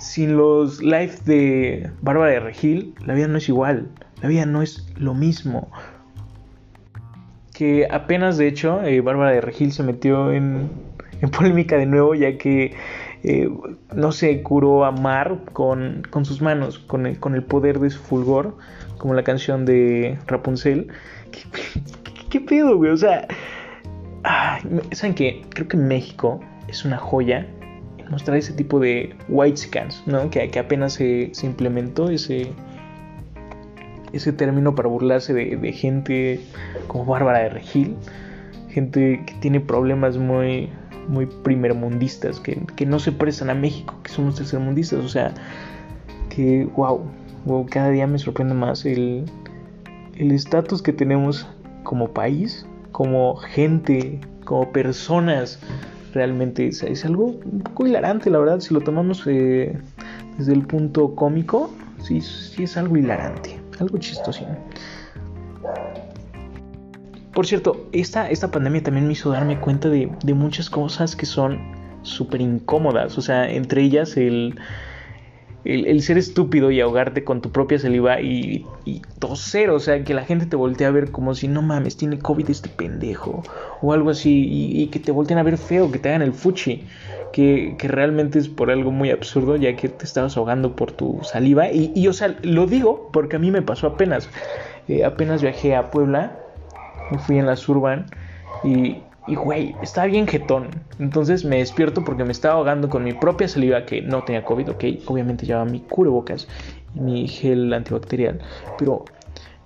sin 0.00 0.36
los 0.36 0.82
live 0.82 1.12
de 1.24 1.90
Bárbara 2.02 2.32
de 2.32 2.40
Regil, 2.40 2.94
la 3.04 3.14
vida 3.14 3.28
no 3.28 3.38
es 3.38 3.48
igual. 3.48 3.88
La 4.20 4.28
vida 4.28 4.46
no 4.46 4.62
es 4.62 4.92
lo 4.96 5.14
mismo. 5.14 5.70
Que 7.54 7.86
apenas, 7.90 8.36
de 8.36 8.48
hecho, 8.48 8.82
eh, 8.82 9.00
Bárbara 9.00 9.32
de 9.32 9.40
Regil 9.40 9.72
se 9.72 9.82
metió 9.82 10.32
en, 10.32 10.68
en 11.20 11.30
polémica 11.30 11.76
de 11.76 11.86
nuevo, 11.86 12.14
ya 12.14 12.36
que 12.36 12.74
eh, 13.24 13.50
no 13.94 14.12
se 14.12 14.42
curó 14.42 14.84
a 14.84 14.92
Mar 14.92 15.38
con, 15.52 16.02
con 16.10 16.24
sus 16.24 16.40
manos, 16.40 16.78
con 16.78 17.06
el, 17.06 17.18
con 17.18 17.34
el, 17.34 17.42
poder 17.42 17.80
de 17.80 17.90
su 17.90 17.98
fulgor, 17.98 18.56
como 18.98 19.14
la 19.14 19.24
canción 19.24 19.64
de 19.64 20.18
Rapunzel. 20.26 20.88
¿Qué, 21.32 21.40
qué, 22.30 22.40
pedo, 22.40 22.76
güey? 22.76 22.92
O 22.92 22.96
sea, 22.96 23.26
¿saben 24.92 25.14
qué? 25.14 25.42
Creo 25.50 25.68
que 25.68 25.76
México 25.76 26.40
es 26.68 26.84
una 26.84 26.98
joya 26.98 27.46
mostrar 28.10 28.38
ese 28.38 28.54
tipo 28.54 28.80
de 28.80 29.14
white 29.28 29.56
scans, 29.56 30.02
¿no? 30.06 30.30
Que, 30.30 30.48
que 30.48 30.58
apenas 30.58 30.94
se, 30.94 31.28
se, 31.32 31.44
implementó 31.44 32.08
ese, 32.08 32.52
ese 34.14 34.32
término 34.32 34.74
para 34.74 34.88
burlarse 34.88 35.34
de 35.34 35.72
gente 35.72 36.40
como 36.86 37.04
Bárbara 37.04 37.40
de 37.40 37.48
Regil, 37.50 37.96
gente 38.70 39.22
que 39.26 39.34
tiene 39.40 39.60
problemas 39.60 40.16
muy 40.16 40.70
muy 41.08 41.26
primermundistas, 41.26 42.38
que, 42.40 42.60
que 42.76 42.86
no 42.86 42.98
se 42.98 43.12
prestan 43.12 43.50
a 43.50 43.54
México, 43.54 43.94
que 44.02 44.10
somos 44.10 44.36
tercermundistas, 44.36 45.04
o 45.04 45.08
sea, 45.08 45.34
que 46.28 46.68
wow, 46.76 47.02
cada 47.70 47.90
día 47.90 48.06
me 48.06 48.18
sorprende 48.18 48.54
más 48.54 48.84
el 48.84 49.24
estatus 50.16 50.82
que 50.82 50.92
tenemos 50.92 51.46
como 51.82 52.12
país, 52.12 52.66
como 52.92 53.36
gente, 53.36 54.20
como 54.44 54.70
personas, 54.72 55.58
realmente 56.12 56.68
es, 56.68 57.04
algo 57.04 57.26
un 57.26 57.60
poco 57.60 57.86
hilarante, 57.86 58.30
la 58.30 58.38
verdad, 58.38 58.60
si 58.60 58.74
lo 58.74 58.80
tomamos 58.80 59.22
eh, 59.26 59.78
desde 60.36 60.52
el 60.52 60.66
punto 60.66 61.14
cómico, 61.14 61.70
sí, 62.02 62.20
sí 62.20 62.64
es 62.64 62.76
algo 62.76 62.96
hilarante, 62.96 63.58
algo 63.78 63.98
chistosín. 63.98 64.48
Por 67.38 67.46
cierto, 67.46 67.86
esta, 67.92 68.28
esta 68.28 68.50
pandemia 68.50 68.82
también 68.82 69.06
me 69.06 69.12
hizo 69.12 69.30
darme 69.30 69.60
cuenta 69.60 69.88
de, 69.88 70.10
de 70.24 70.34
muchas 70.34 70.68
cosas 70.68 71.14
que 71.14 71.24
son 71.24 71.60
súper 72.02 72.40
incómodas. 72.40 73.16
O 73.16 73.22
sea, 73.22 73.48
entre 73.48 73.80
ellas 73.82 74.16
el, 74.16 74.58
el, 75.64 76.02
ser 76.02 76.18
estúpido 76.18 76.72
y 76.72 76.80
ahogarte 76.80 77.22
con 77.22 77.40
tu 77.40 77.52
propia 77.52 77.78
saliva 77.78 78.20
y, 78.20 78.66
toser. 79.20 79.70
O 79.70 79.78
sea, 79.78 80.02
que 80.02 80.14
la 80.14 80.24
gente 80.24 80.46
te 80.46 80.56
voltea 80.56 80.88
a 80.88 80.90
ver 80.90 81.12
como 81.12 81.32
si 81.36 81.46
no 81.46 81.62
mames, 81.62 81.96
tiene 81.96 82.18
COVID 82.18 82.50
este 82.50 82.70
pendejo. 82.70 83.44
O 83.82 83.92
algo 83.92 84.10
así. 84.10 84.44
Y, 84.44 84.82
y 84.82 84.86
que 84.88 84.98
te 84.98 85.12
volteen 85.12 85.38
a 85.38 85.44
ver 85.44 85.58
feo, 85.58 85.92
que 85.92 86.00
te 86.00 86.08
hagan 86.08 86.22
el 86.22 86.32
fuchi. 86.32 86.88
Que, 87.32 87.76
que, 87.78 87.86
realmente 87.86 88.40
es 88.40 88.48
por 88.48 88.68
algo 88.68 88.90
muy 88.90 89.12
absurdo, 89.12 89.54
ya 89.54 89.76
que 89.76 89.88
te 89.88 90.04
estabas 90.04 90.36
ahogando 90.36 90.74
por 90.74 90.90
tu 90.90 91.20
saliva. 91.22 91.70
Y, 91.70 91.92
y 91.94 92.08
o 92.08 92.12
sea, 92.12 92.36
lo 92.42 92.66
digo 92.66 93.10
porque 93.12 93.36
a 93.36 93.38
mí 93.38 93.52
me 93.52 93.62
pasó 93.62 93.86
apenas. 93.86 94.28
Eh, 94.88 95.04
apenas 95.04 95.40
viajé 95.40 95.76
a 95.76 95.92
Puebla 95.92 96.47
me 97.10 97.18
fui 97.18 97.38
en 97.38 97.46
la 97.46 97.56
Surban 97.56 98.06
y, 98.62 99.02
y 99.26 99.34
güey, 99.34 99.74
estaba 99.82 100.06
bien 100.06 100.26
jetón. 100.26 100.68
Entonces 100.98 101.44
me 101.44 101.58
despierto 101.58 102.04
porque 102.04 102.24
me 102.24 102.32
estaba 102.32 102.54
ahogando 102.54 102.88
con 102.88 103.04
mi 103.04 103.12
propia 103.12 103.48
saliva 103.48 103.84
que 103.84 104.02
no 104.02 104.24
tenía 104.24 104.44
COVID, 104.44 104.70
ok. 104.70 104.84
Obviamente 105.06 105.46
llevaba 105.46 105.64
mi 105.64 105.80
cubrebocas 105.80 106.48
y 106.94 107.00
mi 107.00 107.28
gel 107.28 107.72
antibacterial. 107.72 108.40
Pero 108.78 109.04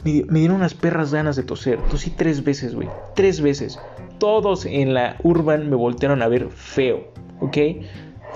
me, 0.04 0.24
me, 0.28 0.40
dieron 0.40 0.56
unas 0.56 0.74
perras 0.74 1.12
ganas 1.12 1.36
de 1.36 1.44
toser. 1.44 1.80
Tosí 1.90 2.10
tres 2.10 2.44
veces, 2.44 2.74
güey. 2.74 2.88
Tres 3.14 3.40
veces. 3.40 3.78
Todos 4.18 4.66
en 4.66 4.94
la 4.94 5.16
Urban 5.22 5.70
me 5.70 5.76
voltearon 5.76 6.22
a 6.22 6.28
ver 6.28 6.48
feo, 6.50 7.08
ok. 7.40 7.58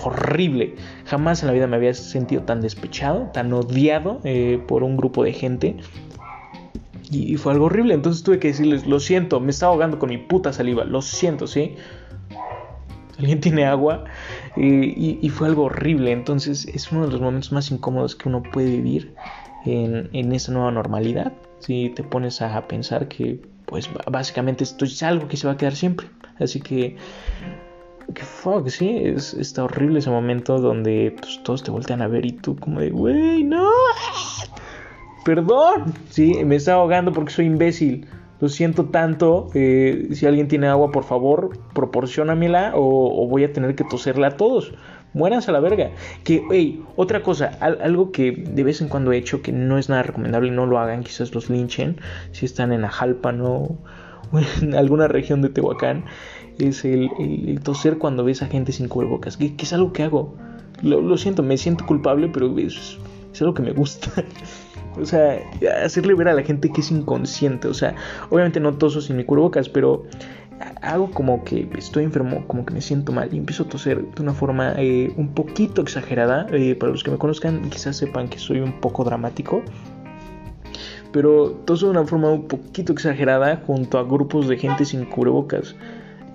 Horrible. 0.05 0.75
Jamás 1.07 1.43
en 1.43 1.49
la 1.49 1.55
vida 1.55 1.67
me 1.67 1.77
había 1.77 1.95
sentido 1.95 2.43
tan 2.43 2.61
despechado, 2.61 3.31
tan 3.33 3.53
odiado 3.53 4.21
eh, 4.25 4.61
por 4.69 4.83
un 4.83 4.97
grupo 4.97 5.25
de 5.25 5.33
gente. 5.33 5.77
Y, 7.11 7.37
fue 7.37 7.53
algo 7.53 7.67
horrible. 7.67 7.95
Entonces 7.95 8.23
tuve 8.23 8.39
que 8.39 8.49
decirles, 8.49 8.87
lo 8.87 9.01
siento, 9.01 9.41
me 9.41 9.51
estaba 9.51 9.73
ahogando 9.73 9.99
con 9.99 10.09
mi 10.09 10.19
puta 10.19 10.53
saliva. 10.53 10.85
Lo 10.85 11.03
siento, 11.03 11.47
¿sí? 11.47 11.77
Alguien 13.19 13.41
tiene 13.41 13.65
agua. 13.65 14.05
Y, 14.57 15.19
y, 15.25 15.29
fue 15.31 15.49
algo 15.49 15.65
horrible. 15.65 16.13
Entonces 16.13 16.67
es 16.67 16.91
uno 16.93 17.07
de 17.07 17.13
los 17.13 17.21
momentos 17.21 17.53
más 17.53 17.71
incómodos 17.71 18.17
que 18.17 18.29
uno 18.29 18.43
puede 18.43 18.71
vivir 18.71 19.15
en, 19.65 20.11
en 20.13 20.33
esa 20.33 20.53
nueva 20.53 20.71
normalidad. 20.71 21.33
Si 21.61 21.91
te 21.91 22.03
pones 22.03 22.43
a, 22.43 22.67
pensar 22.67 23.09
que, 23.09 23.41
pues 23.67 23.89
básicamente 24.11 24.65
esto 24.65 24.85
es 24.85 25.03
algo 25.03 25.29
que 25.29 25.37
se 25.37 25.47
va 25.47 25.55
a 25.55 25.57
quedar 25.57 25.75
siempre. 25.75 26.09
Así 26.39 26.61
que 26.61 26.97
que 28.15 28.23
fuck, 28.23 28.69
sí, 28.69 28.99
es, 29.03 29.35
está 29.35 29.65
horrible 29.65 29.99
ese 29.99 30.11
momento 30.11 30.59
donde 30.59 31.17
pues, 31.21 31.43
todos 31.43 31.63
te 31.63 31.71
voltean 31.71 32.03
a 32.03 32.09
ver 32.09 32.25
y 32.25 32.33
tú 32.33 32.57
como 32.57 32.81
de, 32.81 32.91
güey, 32.91 33.43
no, 33.43 33.69
perdón, 35.27 35.93
sí, 36.09 36.45
me 36.45 36.55
está 36.55 36.75
ahogando 36.75 37.13
porque 37.13 37.33
soy 37.33 37.47
imbécil. 37.47 38.07
Lo 38.41 38.49
siento 38.49 38.85
tanto. 38.87 39.49
Eh, 39.55 40.11
si 40.13 40.25
alguien 40.25 40.47
tiene 40.47 40.69
agua, 40.69 40.93
por 40.93 41.03
favor, 41.03 41.59
proporcionamela 41.75 42.77
o, 42.77 43.25
o, 43.25 43.27
voy 43.27 43.43
a 43.43 43.53
tener 43.53 43.75
que 43.75 43.83
toserla 43.83 44.29
a 44.29 44.37
todos. 44.37 44.73
Muéranse 45.15 45.51
a 45.51 45.53
la 45.53 45.59
verga. 45.59 45.91
Que, 46.23 46.45
hey, 46.53 46.85
otra 46.95 47.25
cosa, 47.25 47.57
al, 47.59 47.81
algo 47.83 48.13
que 48.13 48.31
de 48.31 48.63
vez 48.63 48.81
en 48.81 48.89
cuando 48.89 49.11
he 49.11 49.17
hecho 49.17 49.43
que 49.43 49.51
no 49.51 49.79
es 49.79 49.89
nada 49.89 50.05
recomendable, 50.05 50.53
no 50.53 50.65
lo 50.65 50.79
hagan, 50.79 51.03
quizás 51.03 51.35
los 51.35 51.51
linchen 51.51 51.97
si 52.31 52.47
están 52.47 52.73
en 52.73 52.85
Ajalpa, 52.85 53.33
¿no? 53.33 53.79
O 54.33 54.41
en 54.41 54.75
alguna 54.75 55.07
región 55.07 55.41
de 55.41 55.49
Tehuacán, 55.51 56.05
es 56.59 56.85
el, 56.85 57.11
el, 57.21 57.49
el 57.49 57.61
toser 57.61 57.97
cuando 57.99 58.25
ves 58.25 58.43
a 58.43 58.47
gente 58.47 58.73
sin 58.73 58.89
cubrebocas, 58.89 59.37
que, 59.37 59.55
que 59.55 59.65
es 59.65 59.73
algo 59.73 59.93
que 59.93 60.03
hago. 60.03 60.35
Lo, 60.83 61.01
lo, 61.01 61.17
siento, 61.17 61.45
me 61.45 61.57
siento 61.57 61.87
culpable, 61.87 62.29
pero 62.29 62.59
es, 62.59 62.99
es 63.33 63.41
algo 63.41 63.55
que 63.55 63.63
me 63.63 63.73
gusta. 63.73 64.11
O 65.01 65.05
sea, 65.05 65.41
hacerle 65.85 66.15
ver 66.15 66.29
a 66.29 66.35
la 66.35 66.43
gente 66.43 66.71
que 66.71 66.81
es 66.81 66.91
inconsciente. 66.91 67.69
O 67.69 67.75
sea, 67.75 67.95
obviamente 68.31 68.61
no 68.61 68.75
toso 68.75 69.01
sin 69.01 69.17
mi 69.17 69.25
cubrebocas, 69.25 69.69
pero 69.69 70.05
hago 70.83 71.11
como 71.11 71.45
que 71.45 71.69
estoy 71.77 72.05
enfermo, 72.05 72.45
como 72.47 72.65
que 72.65 72.73
me 72.73 72.81
siento 72.81 73.13
mal 73.13 73.29
y 73.33 73.37
empiezo 73.37 73.65
a 73.65 73.69
toser 73.69 74.03
de 74.03 74.23
una 74.23 74.33
forma 74.33 74.75
eh, 74.79 75.13
un 75.17 75.29
poquito 75.29 75.83
exagerada. 75.83 76.47
Eh, 76.53 76.75
para 76.75 76.93
los 76.93 77.05
que 77.05 77.11
me 77.11 77.19
conozcan, 77.19 77.69
quizás 77.71 77.97
sepan 77.97 78.29
que 78.29 78.39
soy 78.39 78.61
un 78.61 78.81
poco 78.81 79.05
dramático. 79.05 79.63
Pero 81.13 81.51
toso 81.65 81.87
de 81.87 81.93
una 81.93 82.05
forma 82.05 82.31
un 82.31 82.49
poquito 82.49 82.93
exagerada 82.93 83.63
junto 83.67 83.99
a 83.99 84.05
grupos 84.05 84.49
de 84.49 84.57
gente 84.57 84.85
sin 84.85 85.05
cubrebocas. 85.05 85.75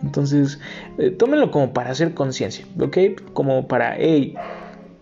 Entonces, 0.03 0.59
eh, 0.97 1.11
tómenlo 1.11 1.51
como 1.51 1.73
para 1.73 1.91
hacer 1.91 2.13
conciencia, 2.13 2.65
¿ok? 2.79 2.97
Como 3.33 3.67
para, 3.67 3.95
hey, 3.97 4.35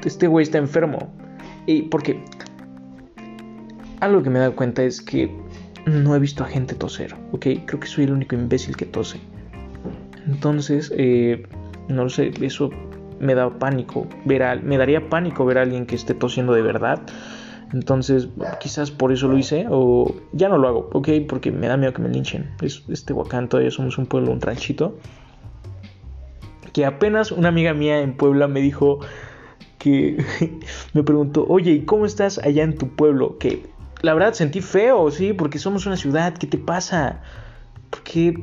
este 0.04 0.28
güey 0.28 0.44
está 0.44 0.58
enfermo. 0.58 1.14
Y 1.66 1.84
porque 1.84 2.22
algo 4.00 4.24
que 4.24 4.30
me 4.30 4.38
he 4.38 4.42
dado 4.42 4.56
cuenta 4.56 4.84
es 4.84 5.02
que 5.02 5.32
no 5.86 6.16
he 6.16 6.20
visto 6.20 6.44
a 6.44 6.48
gente 6.48 6.76
toser, 6.76 7.16
¿ok? 7.32 7.46
Creo 7.66 7.80
que 7.80 7.88
soy 7.88 8.06
el 8.06 8.12
único 8.12 8.36
imbécil 8.36 8.76
que 8.76 8.86
tose. 8.86 9.20
Entonces, 10.28 10.94
eh, 10.96 11.44
no 11.88 12.04
lo 12.04 12.10
sé, 12.10 12.32
eso 12.42 12.70
me 13.20 13.36
da 13.36 13.50
pánico. 13.58 14.08
Ver 14.26 14.44
a, 14.44 14.56
me 14.56 14.78
daría 14.78 15.10
pánico 15.10 15.46
ver 15.46 15.58
a 15.58 15.62
alguien 15.64 15.86
que 15.86 15.96
esté 15.96 16.14
tosiendo 16.14 16.54
de 16.54 16.62
verdad. 16.62 17.02
Entonces, 17.74 18.30
quizás 18.60 18.90
por 18.90 19.12
eso 19.12 19.28
lo 19.28 19.38
hice, 19.38 19.68
o 19.70 20.16
ya 20.34 20.50
no 20.50 20.58
lo 20.58 20.68
hago, 20.68 20.90
¿ok? 20.94 21.10
Porque 21.28 21.52
me 21.52 21.68
da 21.68 21.78
miedo 21.78 21.94
que 21.94 22.02
me 22.02 22.10
linchen. 22.10 22.50
Es, 22.62 22.84
este 22.90 23.14
Huacán 23.14 23.48
todavía 23.48 23.72
somos 23.72 23.98
un 23.98 24.06
pueblo, 24.06 24.32
un 24.32 24.42
ranchito. 24.42 24.98
Que 26.74 26.86
apenas 26.86 27.32
una 27.32 27.50
amiga 27.50 27.74
mía 27.74 28.02
en 28.02 28.16
Puebla 28.16 28.48
me 28.48 28.62
dijo 28.62 29.00
que 29.78 30.24
me 30.94 31.04
preguntó, 31.04 31.46
oye, 31.48 31.72
¿y 31.72 31.82
cómo 31.82 32.06
estás 32.06 32.38
allá 32.40 32.64
en 32.64 32.78
tu 32.78 32.90
pueblo? 32.90 33.38
Que 33.40 33.64
la 34.02 34.14
verdad 34.14 34.34
sentí 34.34 34.62
feo, 34.62 35.12
sí, 35.12 35.34
porque 35.34 35.60
somos 35.60 35.86
una 35.86 35.98
ciudad, 35.98 36.38
¿qué 36.38 36.48
te 36.48 36.58
pasa? 36.58 37.22
¿Por 37.90 38.04
qué, 38.04 38.34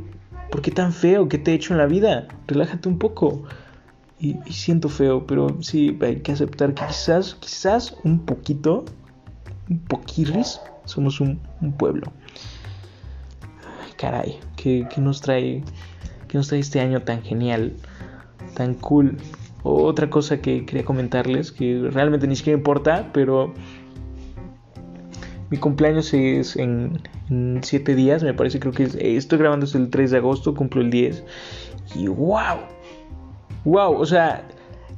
¿Por 0.51 0.61
qué 0.61 0.71
tan 0.71 0.93
feo? 0.93 1.29
¿Qué 1.29 1.39
te 1.39 1.53
he 1.53 1.55
hecho 1.55 1.73
en 1.73 1.79
la 1.79 1.87
vida? 1.87 2.29
Relájate 2.47 2.89
un 2.89 2.99
poco. 2.99 3.45
Y, 4.19 4.35
siento 4.51 4.89
feo, 4.89 5.27
pero 5.27 5.59
sí, 5.61 5.97
hay 6.01 6.21
que 6.21 6.33
aceptar 6.33 6.75
que 6.75 6.87
quizás, 6.87 7.35
quizás 7.35 7.97
un 8.03 8.25
poquito, 8.25 8.85
un 9.69 9.79
poquirris, 9.81 10.61
somos 10.85 11.21
un, 11.21 11.41
un 11.61 11.73
pueblo. 11.73 12.13
Ay, 13.85 13.93
caray, 13.97 14.41
¿qué, 14.57 14.87
¿qué, 14.93 15.01
nos 15.01 15.21
trae, 15.21 15.63
¿qué 16.29 16.39
nos 16.39 16.49
trae 16.49 16.61
este 16.61 16.81
año 16.81 17.03
tan 17.03 17.23
genial, 17.23 17.75
tan 18.55 18.75
cool? 18.75 19.19
Otra 19.63 20.09
cosa 20.09 20.41
que 20.41 20.65
quería 20.65 20.85
comentarles, 20.85 21.51
que 21.53 21.89
realmente 21.91 22.27
ni 22.27 22.37
siquiera 22.37 22.57
importa, 22.57 23.11
pero 23.13 23.53
Mi 25.51 25.59
cumpleaños 25.59 26.13
es 26.13 26.57
en, 26.57 27.01
en 27.31 27.61
7 27.63 27.95
días, 27.95 28.23
me 28.23 28.35
parece, 28.35 28.59
creo 28.59 28.73
que 28.73 28.85
es, 28.85 28.95
estoy 28.97 29.39
grabando 29.39 29.67
el 29.73 29.91
3 29.91 30.11
de 30.11 30.17
agosto, 30.17 30.55
cumplo 30.55 30.81
el 30.81 30.91
10. 30.91 31.23
Y 31.95 32.09
wow, 32.09 32.59
wow, 33.65 33.95
o 33.95 34.07
sea, 34.07 34.47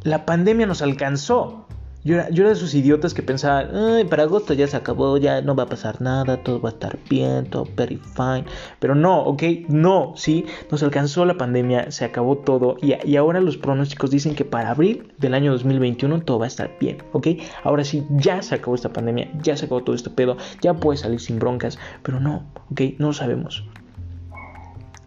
la 0.03 0.25
pandemia 0.25 0.67
nos 0.67 0.83
alcanzó. 0.83 1.67
Yo 2.05 2.15
era, 2.15 2.31
yo 2.31 2.45
era, 2.45 2.51
de 2.51 2.57
esos 2.57 2.75
idiotas 2.75 3.13
que 3.13 3.23
pensaban, 3.23 3.71
para 4.09 4.23
agosto 4.23 4.55
ya 4.55 4.69
se 4.69 4.77
acabó, 4.77 5.17
ya 5.19 5.43
no 5.43 5.57
va 5.57 5.65
a 5.65 5.67
pasar 5.67 6.01
nada, 6.01 6.37
todo 6.43 6.61
va 6.61 6.71
a 6.71 6.73
estar 6.73 6.99
bien, 7.11 7.47
todo 7.47 7.67
very 7.77 7.97
fine. 7.97 8.45
Pero 8.79 8.95
no, 8.95 9.21
¿ok? 9.23 9.43
No, 9.69 10.13
sí, 10.17 10.47
nos 10.71 10.83
alcanzó 10.83 11.25
la 11.25 11.37
pandemia, 11.37 11.91
se 11.91 12.05
acabó 12.05 12.39
todo 12.39 12.77
y, 12.81 12.95
y, 13.05 13.17
ahora 13.17 13.41
los 13.41 13.57
pronósticos 13.57 14.11
dicen 14.11 14.35
que 14.37 14.45
para 14.45 14.71
abril 14.71 15.13
del 15.19 15.35
año 15.35 15.51
2021 15.53 16.23
todo 16.23 16.39
va 16.39 16.45
a 16.45 16.49
estar 16.49 16.71
bien, 16.79 16.99
¿ok? 17.13 17.29
Ahora 17.65 17.85
sí, 17.85 18.07
ya 18.11 18.43
se 18.43 18.55
acabó 18.55 18.77
esta 18.77 18.93
pandemia, 18.93 19.31
ya 19.43 19.57
se 19.57 19.67
acabó 19.67 19.83
todo 19.83 19.97
este 19.97 20.11
pedo, 20.11 20.37
ya 20.63 20.75
puede 20.75 20.99
salir 20.99 21.21
sin 21.21 21.39
broncas, 21.39 21.79
pero 22.03 22.21
no, 22.21 22.47
¿ok? 22.71 22.81
No 22.99 23.09
lo 23.09 23.13
sabemos. 23.13 23.65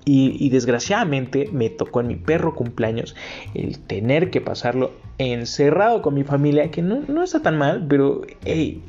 Y, 0.03 0.35
y, 0.43 0.49
desgraciadamente 0.49 1.47
me 1.51 1.69
tocó 1.69 2.01
en 2.01 2.07
mi 2.07 2.15
perro 2.15 2.55
cumpleaños 2.55 3.15
el 3.53 3.77
tener 3.79 4.31
que 4.31 4.41
pasarlo 4.41 4.91
encerrado 5.21 6.01
con 6.01 6.13
mi 6.13 6.23
familia, 6.23 6.71
que 6.71 6.81
no, 6.81 7.01
no 7.07 7.23
está 7.23 7.41
tan 7.41 7.57
mal, 7.57 7.85
pero 7.87 8.21
hey, 8.45 8.83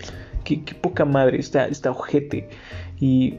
qué, 0.45 0.59
poca 0.81 1.05
madre, 1.05 1.38
está, 1.38 1.66
está 1.66 1.90
ojete. 1.90 2.49
Y 3.01 3.37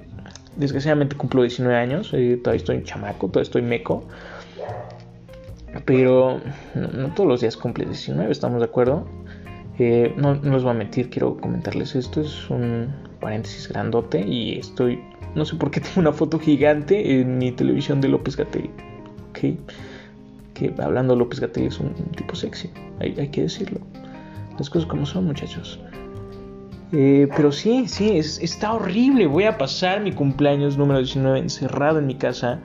desgraciadamente 0.56 1.15
cumplo 1.15 1.41
19 1.41 1.75
años, 1.75 2.12
eh, 2.13 2.38
todavía 2.38 2.58
estoy 2.58 2.75
en 2.77 2.84
chamaco, 2.84 3.27
todavía 3.27 3.43
estoy 3.43 3.62
meco. 3.62 4.08
Pero 5.86 6.39
no, 6.75 6.88
no, 6.89 7.13
todos 7.13 7.27
los 7.27 7.41
días 7.41 7.58
cumple 7.58 7.86
19, 7.86 8.32
¿estamos 8.32 8.60
de 8.60 8.65
acuerdo? 8.65 9.08
Eh, 9.79 10.13
no, 10.17 10.36
no 10.36 10.53
les 10.53 10.62
voy 10.62 10.71
a 10.71 10.75
mentir, 10.75 11.10
quiero 11.10 11.38
comentarles 11.38 11.95
esto, 11.95 12.21
es 12.21 12.47
un 12.49 12.93
paréntesis 13.19 13.69
grandote 13.69 14.21
y 14.21 14.60
estoy 14.60 14.99
no 15.36 15.45
sé 15.45 15.56
por 15.56 15.71
qué 15.71 15.79
tengo 15.79 16.01
una 16.01 16.13
foto 16.13 16.39
gigante 16.39 17.19
en 17.19 17.38
mi 17.38 17.51
televisión 17.51 18.01
de 18.01 18.10
López 18.10 18.36
Gatell. 18.38 18.69
Ok. 19.29 19.60
Que 20.53 20.73
hablando 20.79 21.15
López 21.15 21.39
Gatell 21.39 21.67
es 21.67 21.79
un, 21.79 21.93
tipo 22.15 22.35
sexy. 22.35 22.69
Hay, 22.99 23.15
hay, 23.17 23.29
que 23.29 23.41
decirlo. 23.43 23.79
Las 24.57 24.69
cosas 24.69 24.87
como 24.87 25.05
son, 25.05 25.25
muchachos. 25.25 25.79
Eh, 26.95 27.27
pero 27.35 27.51
sí, 27.51 27.87
sí, 27.87 28.17
es, 28.17 28.39
está 28.39 28.73
horrible. 28.73 29.25
Voy 29.25 29.45
a 29.45 29.57
pasar 29.57 30.01
mi 30.01 30.11
cumpleaños 30.11 30.77
número 30.77 30.99
19 30.99 31.39
encerrado 31.39 31.97
en 31.97 32.05
mi 32.05 32.15
casa. 32.15 32.59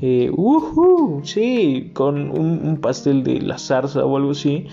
Eh, 0.00 0.32
uh 0.36 1.20
sí, 1.22 1.92
con 1.94 2.36
un, 2.36 2.76
pastel 2.78 3.22
de 3.22 3.40
la 3.40 3.58
zarza 3.58 4.04
o 4.04 4.16
algo 4.16 4.32
así. 4.32 4.66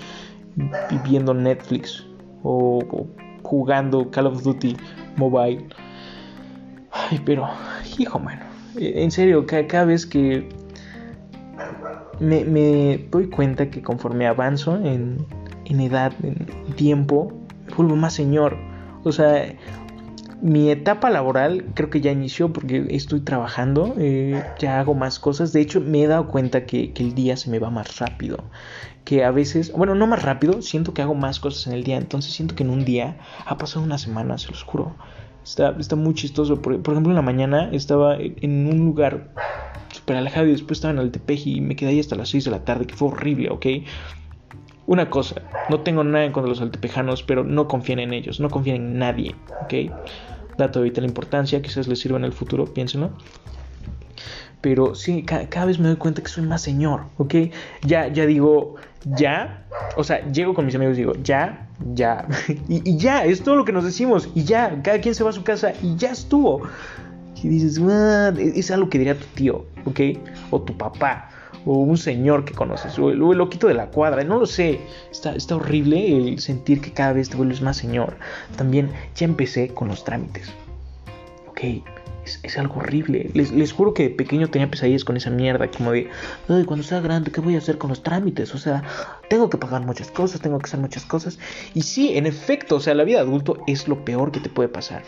Viviendo 0.89 1.35
Netflix. 1.35 2.03
O, 2.41 2.79
jugando 3.43 4.09
Call 4.09 4.25
of 4.25 4.41
Duty 4.41 4.75
Mobile. 5.17 5.67
Ay, 6.91 7.21
pero, 7.23 7.47
hijo, 7.99 8.17
mano. 8.17 8.41
En 8.75 9.12
serio, 9.12 9.45
cada 9.45 9.85
vez 9.85 10.07
que 10.07 10.49
me, 12.19 12.43
me, 12.45 13.08
doy 13.10 13.29
cuenta 13.29 13.69
que 13.69 13.82
conforme 13.82 14.27
avanzo 14.27 14.75
en, 14.75 15.25
en, 15.65 15.79
edad, 15.79 16.13
en 16.23 16.45
tiempo, 16.75 17.34
me 17.67 17.75
vuelvo 17.75 17.95
más 17.95 18.13
señor. 18.13 18.58
O 19.03 19.12
sea, 19.12 19.55
mi 20.41 20.69
etapa 20.69 21.10
laboral 21.10 21.65
creo 21.73 21.89
que 21.89 22.01
ya 22.01 22.12
inició 22.12 22.53
porque 22.53 22.88
estoy 22.89 23.21
trabajando, 23.21 23.95
eh, 23.97 24.41
ya 24.60 24.79
hago 24.79 24.93
más 24.93 25.19
cosas. 25.19 25.53
De 25.53 25.62
hecho, 25.62 25.82
me 25.82 26.03
he 26.03 26.08
dado 26.08 26.27
cuenta 26.27 26.65
que, 26.65 26.93
que 26.93 27.03
el 27.03 27.15
día 27.15 27.38
se 27.38 27.49
me 27.49 27.60
va 27.60 27.69
más 27.69 27.99
rápido. 27.99 28.43
Que 29.03 29.23
a 29.23 29.32
veces, 29.32 29.71
bueno, 29.73 29.95
no 29.95 30.08
más 30.08 30.23
rápido, 30.23 30.62
siento 30.62 30.93
que 30.93 31.01
hago 31.01 31.15
más 31.15 31.39
cosas 31.39 31.67
en 31.67 31.73
el 31.73 31.84
día. 31.84 31.97
Entonces 31.97 32.34
siento 32.34 32.55
que 32.55 32.63
en 32.63 32.69
un 32.69 32.86
día 32.86 33.17
ha 33.45 33.58
pasado 33.58 33.84
una 33.84 33.97
semana, 33.97 34.38
se 34.38 34.49
los 34.49 34.63
juro. 34.63 34.95
Está, 35.43 35.75
está 35.79 35.95
muy 35.95 36.13
chistoso. 36.13 36.62
Por, 36.62 36.82
por, 36.82 36.93
ejemplo, 36.93 37.12
en 37.12 37.15
la 37.15 37.21
mañana 37.21 37.69
estaba 37.71 38.17
en 38.17 38.67
un 38.67 38.77
lugar 38.86 39.32
súper 39.91 40.17
alejado 40.17 40.47
y 40.47 40.52
después 40.52 40.78
estaba 40.78 40.93
en 40.93 40.99
Altepeji 40.99 41.58
y 41.58 41.62
me 41.62 41.75
quedé 41.75 41.91
ahí 41.91 41.99
hasta 41.99 42.15
las 42.15 42.30
6 42.30 42.45
de 42.45 42.52
la 42.52 42.63
tarde, 42.65 42.86
que 42.86 42.95
fue 42.95 43.10
horrible, 43.10 43.49
¿ok? 43.49 43.65
Una 44.88 45.10
cosa, 45.10 45.41
no 45.69 45.82
tengo 45.82 46.04
nada 46.04 46.25
en 46.25 46.32
contra 46.32 46.47
de 46.47 46.56
los 46.56 46.62
altepejanos, 46.62 47.21
pero 47.21 47.43
no 47.43 47.67
confíen 47.67 47.99
en 47.99 48.13
ellos, 48.13 48.39
no 48.39 48.49
confíen 48.49 48.78
en 48.78 48.99
nadie, 48.99 49.36
¿ok? 49.63 49.93
Dato 50.58 50.80
de 50.80 50.86
vital 50.86 51.06
importancia, 51.06 51.62
quizás 51.62 51.88
les 51.88 51.99
sirva 51.99 52.17
en 52.17 52.25
el 52.25 52.34
futuro, 52.34 52.65
piénsenlo. 52.65 53.12
Pero 54.62 54.95
sí, 54.95 55.23
cada, 55.23 55.47
cada, 55.47 55.67
vez 55.67 55.80
me 55.80 55.88
doy 55.88 55.97
cuenta 55.97 56.21
que 56.21 56.28
soy 56.28 56.43
más 56.43 56.63
señor, 56.63 57.04
¿ok? 57.17 57.36
Ya, 57.84 58.08
ya 58.08 58.25
digo, 58.25 58.75
ya, 59.06 59.65
o 59.95 60.04
sea, 60.04 60.28
llego 60.32 60.54
con 60.54 60.65
mis 60.65 60.75
amigos 60.75 60.97
y 60.97 61.02
digo, 61.02 61.13
ya, 61.23 61.67
ya, 61.93 62.28
y, 62.67 62.97
ya, 62.97 63.25
es 63.25 63.43
todo 63.43 63.56
lo 63.56 63.65
que 63.65 63.71
nos 63.71 63.84
decimos, 63.84 64.30
y 64.36 64.43
ya, 64.43 64.82
cada 64.82 64.99
quien 64.99 65.15
se 65.15 65.23
va 65.23 65.30
a 65.30 65.34
su 65.34 65.43
casa 65.43 65.73
y 65.82 65.95
ya 65.95 66.12
estuvo. 66.12 66.63
Y 67.41 67.47
dices, 67.47 67.79
ah, 67.89 68.33
es 68.37 68.69
algo 68.71 68.89
que 68.89 68.97
diría 68.97 69.17
tu 69.17 69.25
tío, 69.35 69.65
¿ok? 69.85 69.99
O 70.51 70.61
tu 70.61 70.77
papá, 70.77 71.29
o 71.65 71.77
un 71.79 71.97
señor 71.97 72.45
que 72.45 72.53
conoces, 72.53 72.97
o 72.99 73.11
el, 73.11 73.21
o 73.21 73.31
el 73.31 73.37
loquito 73.37 73.67
de 73.67 73.73
la 73.73 73.87
cuadra, 73.87 74.23
no 74.23 74.39
lo 74.39 74.45
sé. 74.45 74.79
Está, 75.11 75.35
está 75.35 75.55
horrible 75.55 76.17
el 76.17 76.39
sentir 76.39 76.81
que 76.81 76.91
cada 76.91 77.13
vez 77.13 77.29
te 77.29 77.37
vuelves 77.37 77.61
más 77.61 77.77
señor. 77.77 78.17
También 78.57 78.91
ya 79.15 79.25
empecé 79.25 79.69
con 79.69 79.87
los 79.87 80.03
trámites, 80.03 80.51
¿ok? 81.47 81.61
Es, 82.25 82.39
es, 82.43 82.57
algo 82.57 82.79
horrible. 82.79 83.29
Les, 83.33 83.51
les, 83.51 83.71
juro 83.71 83.93
que 83.93 84.03
de 84.03 84.09
pequeño 84.09 84.49
tenía 84.49 84.69
pesadillas 84.69 85.03
con 85.03 85.17
esa 85.17 85.29
mierda, 85.29 85.69
como 85.71 85.91
de, 85.91 86.09
ay, 86.47 86.65
cuando 86.65 86.83
sea 86.83 86.99
grande, 86.99 87.31
¿qué 87.31 87.41
voy 87.41 87.55
a 87.55 87.59
hacer 87.59 87.77
con 87.77 87.89
los 87.89 88.03
trámites? 88.03 88.53
O 88.53 88.57
sea, 88.57 88.83
tengo 89.29 89.49
que 89.49 89.57
pagar 89.57 89.85
muchas 89.85 90.11
cosas, 90.11 90.41
tengo 90.41 90.59
que 90.59 90.65
hacer 90.65 90.79
muchas 90.79 91.05
cosas. 91.05 91.39
Y 91.73 91.81
sí, 91.81 92.17
en 92.17 92.25
efecto, 92.25 92.75
o 92.75 92.79
sea, 92.79 92.93
la 92.93 93.03
vida 93.03 93.17
de 93.17 93.23
adulto 93.23 93.57
es 93.67 93.87
lo 93.87 94.03
peor 94.05 94.31
que 94.31 94.39
te 94.39 94.49
puede 94.49 94.69
pasar. 94.69 95.03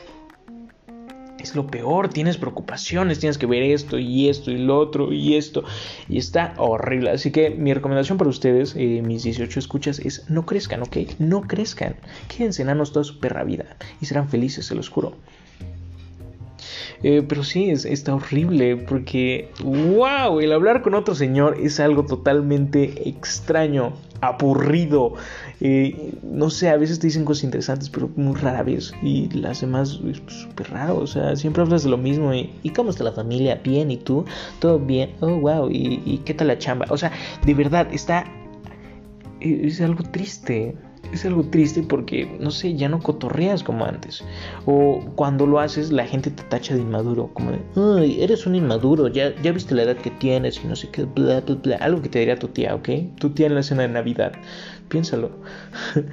Es 1.41 1.55
lo 1.55 1.65
peor, 1.67 2.09
tienes 2.09 2.37
preocupaciones, 2.37 3.19
tienes 3.19 3.37
que 3.37 3.47
ver 3.47 3.63
esto 3.63 3.97
y 3.97 4.29
esto 4.29 4.51
y 4.51 4.57
lo 4.57 4.77
otro 4.77 5.11
y 5.11 5.35
esto. 5.35 5.63
Y 6.07 6.19
está 6.19 6.53
horrible. 6.57 7.09
Así 7.09 7.31
que 7.31 7.49
mi 7.49 7.73
recomendación 7.73 8.17
para 8.19 8.29
ustedes, 8.29 8.75
eh, 8.75 9.01
mis 9.03 9.23
18 9.23 9.59
escuchas, 9.59 9.99
es 9.99 10.29
no 10.29 10.45
crezcan, 10.45 10.83
¿ok? 10.83 10.97
No 11.17 11.41
crezcan. 11.41 11.95
Quédense 12.27 12.61
enanos 12.61 12.93
toda 12.93 13.03
su 13.03 13.19
perra 13.19 13.43
vida 13.43 13.65
y 13.99 14.05
serán 14.05 14.29
felices, 14.29 14.65
se 14.67 14.75
los 14.75 14.89
juro. 14.89 15.15
Eh, 17.03 17.23
pero 17.27 17.43
sí, 17.43 17.69
es, 17.69 17.85
está 17.85 18.13
horrible 18.13 18.77
porque, 18.77 19.49
wow, 19.63 20.39
el 20.39 20.51
hablar 20.51 20.81
con 20.81 20.93
otro 20.93 21.15
señor 21.15 21.57
es 21.59 21.79
algo 21.79 22.05
totalmente 22.05 23.09
extraño, 23.09 23.93
aburrido. 24.21 25.15
Eh, 25.59 26.13
no 26.23 26.49
sé, 26.49 26.69
a 26.69 26.77
veces 26.77 26.99
te 26.99 27.07
dicen 27.07 27.25
cosas 27.25 27.45
interesantes, 27.45 27.89
pero 27.89 28.09
muy 28.15 28.35
rara 28.35 28.63
vez. 28.63 28.93
Y 29.01 29.29
las 29.29 29.61
demás 29.61 29.99
es 30.07 30.21
súper 30.27 30.69
raro. 30.71 30.97
O 30.97 31.07
sea, 31.07 31.35
siempre 31.35 31.63
hablas 31.63 31.83
de 31.83 31.89
lo 31.89 31.97
mismo. 31.97 32.33
Y, 32.33 32.51
¿y, 32.63 32.69
cómo 32.69 32.91
está 32.91 33.03
la 33.03 33.13
familia? 33.13 33.59
Bien, 33.63 33.89
¿y 33.89 33.97
tú? 33.97 34.25
Todo 34.59 34.79
bien. 34.79 35.11
Oh, 35.21 35.39
wow. 35.39 35.69
¿Y, 35.69 36.01
y 36.05 36.19
qué 36.19 36.33
tal 36.33 36.47
la 36.47 36.57
chamba? 36.57 36.85
O 36.89 36.97
sea, 36.97 37.11
de 37.45 37.53
verdad, 37.53 37.87
está... 37.91 38.25
Es 39.39 39.81
algo 39.81 40.03
triste 40.03 40.75
es 41.11 41.25
algo 41.25 41.43
triste 41.43 41.83
porque, 41.83 42.37
no 42.39 42.51
sé, 42.51 42.75
ya 42.75 42.87
no 42.87 42.99
cotorreas 42.99 43.63
como 43.63 43.85
antes. 43.85 44.23
O 44.65 45.01
cuando 45.15 45.45
lo 45.45 45.59
haces, 45.59 45.91
la 45.91 46.05
gente 46.05 46.31
te 46.31 46.43
tacha 46.43 46.73
de 46.73 46.81
inmaduro, 46.81 47.29
como 47.33 47.51
de, 47.51 47.59
ay, 47.75 48.21
eres 48.21 48.45
un 48.45 48.55
inmaduro, 48.55 49.07
ya, 49.07 49.35
ya 49.41 49.51
viste 49.51 49.75
la 49.75 49.83
edad 49.83 49.97
que 49.97 50.11
tienes 50.11 50.61
y 50.63 50.67
no 50.67 50.75
sé 50.75 50.89
qué, 50.89 51.03
bla, 51.03 51.41
bla, 51.41 51.55
bla. 51.55 51.75
Algo 51.77 52.01
que 52.01 52.09
te 52.09 52.19
diría 52.19 52.37
tu 52.37 52.47
tía, 52.47 52.75
¿ok? 52.75 52.89
Tu 53.19 53.29
tía 53.31 53.47
en 53.47 53.55
la 53.55 53.63
cena 53.63 53.81
de 53.83 53.89
Navidad. 53.89 54.33
Piénsalo. 54.87 55.31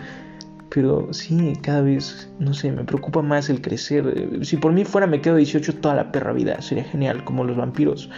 Pero 0.70 1.12
sí, 1.12 1.55
cada 1.62 1.81
vez, 1.81 2.29
no 2.38 2.53
sé, 2.53 2.70
me 2.70 2.85
preocupa 2.85 3.22
más 3.22 3.48
el 3.48 3.62
crecer. 3.62 4.40
Si 4.42 4.57
por 4.57 4.72
mí 4.72 4.85
fuera 4.85 5.07
me 5.07 5.20
quedo 5.20 5.37
18 5.37 5.77
toda 5.77 5.94
la 5.94 6.12
perra 6.12 6.33
vida, 6.33 6.61
sería 6.61 6.85
genial, 6.85 7.24
como 7.24 7.44
los 7.44 7.57
vampiros. 7.57 8.11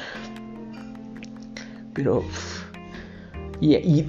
Pero... 1.95 2.25
Y, 3.61 3.75
y 3.77 4.07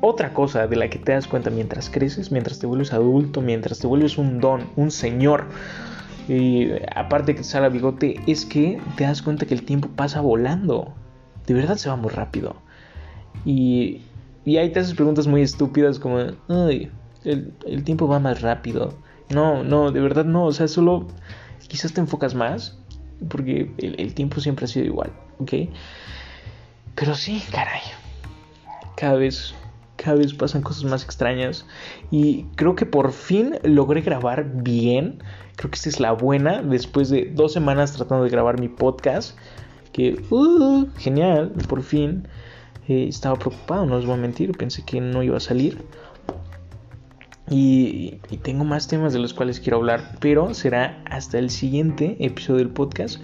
otra 0.00 0.32
cosa 0.32 0.66
de 0.66 0.76
la 0.76 0.88
que 0.88 0.98
te 0.98 1.12
das 1.12 1.26
cuenta 1.26 1.50
mientras 1.50 1.90
creces, 1.90 2.32
mientras 2.32 2.58
te 2.58 2.66
vuelves 2.66 2.92
adulto, 2.92 3.40
mientras 3.40 3.78
te 3.78 3.86
vuelves 3.86 4.18
un 4.18 4.40
don, 4.40 4.68
un 4.76 4.90
señor, 4.90 5.46
y 6.28 6.70
aparte 6.94 7.34
que 7.34 7.42
sale 7.42 7.68
bigote, 7.70 8.20
es 8.26 8.44
que 8.44 8.80
te 8.96 9.04
das 9.04 9.20
cuenta 9.20 9.46
que 9.46 9.54
el 9.54 9.64
tiempo 9.64 9.88
pasa 9.88 10.20
volando. 10.20 10.94
De 11.46 11.54
verdad 11.54 11.76
se 11.76 11.88
va 11.88 11.96
muy 11.96 12.10
rápido. 12.10 12.54
Y, 13.44 14.02
y 14.44 14.58
ahí 14.58 14.70
te 14.70 14.80
haces 14.80 14.94
preguntas 14.94 15.26
muy 15.26 15.42
estúpidas 15.42 15.98
como, 15.98 16.18
ay, 16.48 16.90
el, 17.24 17.52
el 17.66 17.82
tiempo 17.82 18.06
va 18.06 18.20
más 18.20 18.42
rápido. 18.42 18.94
No, 19.30 19.64
no, 19.64 19.90
de 19.90 20.00
verdad 20.00 20.24
no. 20.24 20.44
O 20.44 20.52
sea, 20.52 20.68
solo 20.68 21.08
quizás 21.66 21.92
te 21.92 22.00
enfocas 22.00 22.34
más, 22.34 22.78
porque 23.28 23.72
el, 23.78 24.00
el 24.00 24.14
tiempo 24.14 24.40
siempre 24.40 24.66
ha 24.66 24.68
sido 24.68 24.86
igual, 24.86 25.10
¿ok? 25.38 25.52
Pero 26.94 27.14
sí, 27.14 27.42
caray. 27.50 27.80
Cada 28.96 29.14
vez 29.14 29.54
cada 30.02 30.16
vez 30.16 30.32
pasan 30.34 30.62
cosas 30.62 30.84
más 30.84 31.04
extrañas. 31.04 31.66
Y 32.10 32.44
creo 32.56 32.74
que 32.74 32.86
por 32.86 33.12
fin 33.12 33.58
logré 33.62 34.00
grabar 34.00 34.62
bien. 34.62 35.22
Creo 35.56 35.70
que 35.70 35.76
esta 35.76 35.88
es 35.88 36.00
la 36.00 36.12
buena. 36.12 36.62
Después 36.62 37.10
de 37.10 37.30
dos 37.34 37.52
semanas 37.52 37.92
tratando 37.92 38.24
de 38.24 38.30
grabar 38.30 38.58
mi 38.58 38.68
podcast. 38.68 39.36
Que, 39.92 40.22
uh, 40.30 40.86
genial, 40.96 41.52
por 41.68 41.82
fin. 41.82 42.28
Eh, 42.88 43.06
estaba 43.08 43.36
preocupado, 43.36 43.86
no 43.86 43.96
os 43.96 44.06
voy 44.06 44.14
a 44.14 44.18
mentir. 44.18 44.52
Pensé 44.52 44.84
que 44.84 45.00
no 45.00 45.22
iba 45.22 45.36
a 45.36 45.40
salir. 45.40 45.84
Y, 47.50 48.20
tengo 48.42 48.64
más 48.64 48.86
temas 48.86 49.12
de 49.12 49.18
los 49.18 49.34
cuales 49.34 49.58
quiero 49.58 49.78
hablar, 49.78 50.16
pero 50.20 50.54
será 50.54 51.02
hasta 51.04 51.38
el 51.38 51.50
siguiente 51.50 52.16
episodio 52.20 52.58
del 52.58 52.70
podcast. 52.70 53.20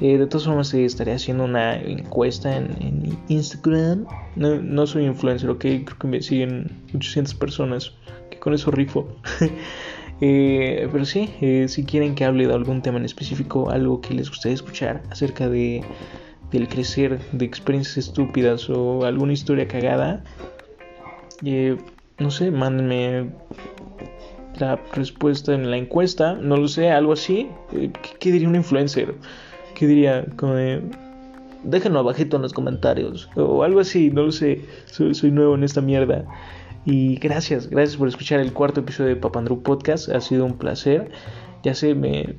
Eh, 0.00 0.16
de 0.16 0.26
todas 0.26 0.46
formas, 0.46 0.72
eh, 0.72 0.86
estaré 0.86 1.12
haciendo 1.12 1.44
una 1.44 1.76
encuesta 1.76 2.56
en, 2.56 3.18
Instagram. 3.28 4.06
No, 4.34 4.86
soy 4.86 5.04
influencer, 5.04 5.50
ok, 5.50 5.60
creo 5.60 5.98
que 6.00 6.06
me 6.06 6.22
siguen 6.22 6.70
800 6.94 7.34
personas, 7.34 7.92
que 8.30 8.38
con 8.38 8.54
eso 8.54 8.70
rifo. 8.70 9.08
Eh, 10.22 10.88
pero 10.90 11.04
sí, 11.04 11.28
si 11.68 11.84
quieren 11.84 12.14
que 12.14 12.24
hable 12.24 12.46
de 12.46 12.54
algún 12.54 12.80
tema 12.80 12.96
en 12.96 13.04
específico, 13.04 13.68
algo 13.68 14.00
que 14.00 14.14
les 14.14 14.30
gustaría 14.30 14.54
escuchar 14.54 15.02
acerca 15.10 15.46
de 15.46 15.84
del 16.50 16.68
crecer, 16.68 17.20
de 17.32 17.44
experiencias 17.44 17.98
estúpidas 17.98 18.70
o 18.70 19.04
alguna 19.04 19.34
historia 19.34 19.68
cagada, 19.68 20.24
no 22.18 22.30
sé, 22.30 22.50
mándenme 22.50 23.30
la 24.58 24.76
respuesta 24.94 25.54
en 25.54 25.70
la 25.70 25.76
encuesta, 25.76 26.34
no 26.34 26.56
lo 26.56 26.68
sé, 26.68 26.90
algo 26.90 27.12
así. 27.12 27.48
Eh, 27.72 27.90
¿Qué, 28.18 28.32
diría 28.32 28.48
un 28.48 28.56
influencer? 28.56 29.14
¿Qué 29.74 29.86
diría? 29.86 30.24
Como 30.36 30.54
de, 30.54 30.82
déjenlo 31.64 31.98
abajito 31.98 32.36
en 32.36 32.42
los 32.42 32.52
comentarios 32.52 33.28
o 33.36 33.62
algo 33.62 33.80
así, 33.80 34.10
no 34.10 34.22
lo 34.22 34.32
sé. 34.32 34.62
Soy, 34.86 35.30
nuevo 35.30 35.54
en 35.54 35.64
esta 35.64 35.80
mierda. 35.80 36.24
Y 36.84 37.16
gracias, 37.16 37.68
gracias 37.68 37.96
por 37.96 38.08
escuchar 38.08 38.40
el 38.40 38.52
cuarto 38.52 38.80
episodio 38.80 39.10
de 39.10 39.16
Papandrew 39.16 39.62
Podcast. 39.62 40.08
Ha 40.08 40.20
sido 40.20 40.44
un 40.44 40.56
placer. 40.56 41.10
Ya 41.62 41.74
sé, 41.74 41.94
me, 41.94 42.36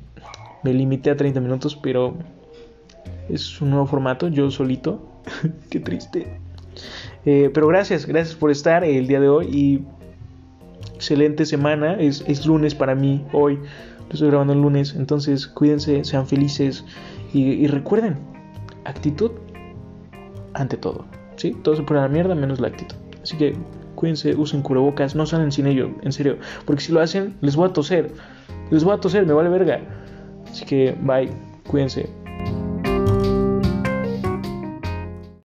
me 0.64 0.72
limité 0.72 1.10
a 1.10 1.16
30 1.16 1.40
minutos, 1.40 1.76
pero 1.76 2.14
es 3.28 3.60
un 3.60 3.70
nuevo 3.70 3.86
formato, 3.86 4.28
yo 4.28 4.50
solito. 4.50 5.06
Qué 5.70 5.80
triste. 5.80 6.47
Eh, 7.24 7.50
pero 7.52 7.66
gracias, 7.66 8.06
gracias 8.06 8.36
por 8.36 8.50
estar 8.50 8.84
el 8.84 9.06
día 9.06 9.20
de 9.20 9.28
hoy 9.28 9.46
y 9.46 9.84
excelente 10.94 11.46
semana. 11.46 11.94
Es, 11.94 12.46
lunes 12.46 12.74
para 12.74 12.94
mí 12.94 13.24
hoy. 13.32 13.58
Estoy 14.10 14.28
grabando 14.28 14.52
el 14.52 14.62
lunes. 14.62 14.94
Entonces 14.96 15.46
cuídense, 15.46 16.04
sean 16.04 16.26
felices 16.26 16.84
y, 17.32 17.66
recuerden, 17.66 18.16
actitud 18.84 19.32
ante 20.54 20.76
todo. 20.76 21.04
¿sí? 21.36 21.56
Todo 21.62 21.76
se 21.76 21.82
pone 21.82 22.00
a 22.00 22.04
la 22.04 22.08
mierda 22.08 22.34
menos 22.34 22.60
la 22.60 22.68
actitud. 22.68 22.96
Así 23.22 23.36
que 23.36 23.54
cuídense, 23.94 24.34
usen 24.34 24.62
cubrebocas, 24.62 25.14
no 25.14 25.26
salen 25.26 25.52
sin 25.52 25.66
ello, 25.66 25.90
en 26.02 26.12
serio. 26.12 26.38
Porque 26.64 26.82
si 26.82 26.92
lo 26.92 27.00
hacen, 27.00 27.36
les 27.40 27.56
voy 27.56 27.68
a 27.68 27.72
toser. 27.72 28.12
Les 28.70 28.84
voy 28.84 28.94
a 28.94 28.98
toser, 28.98 29.26
me 29.26 29.34
vale 29.34 29.50
verga. 29.50 29.80
Así 30.50 30.64
que 30.64 30.96
bye, 31.02 31.30
cuídense. 31.66 32.08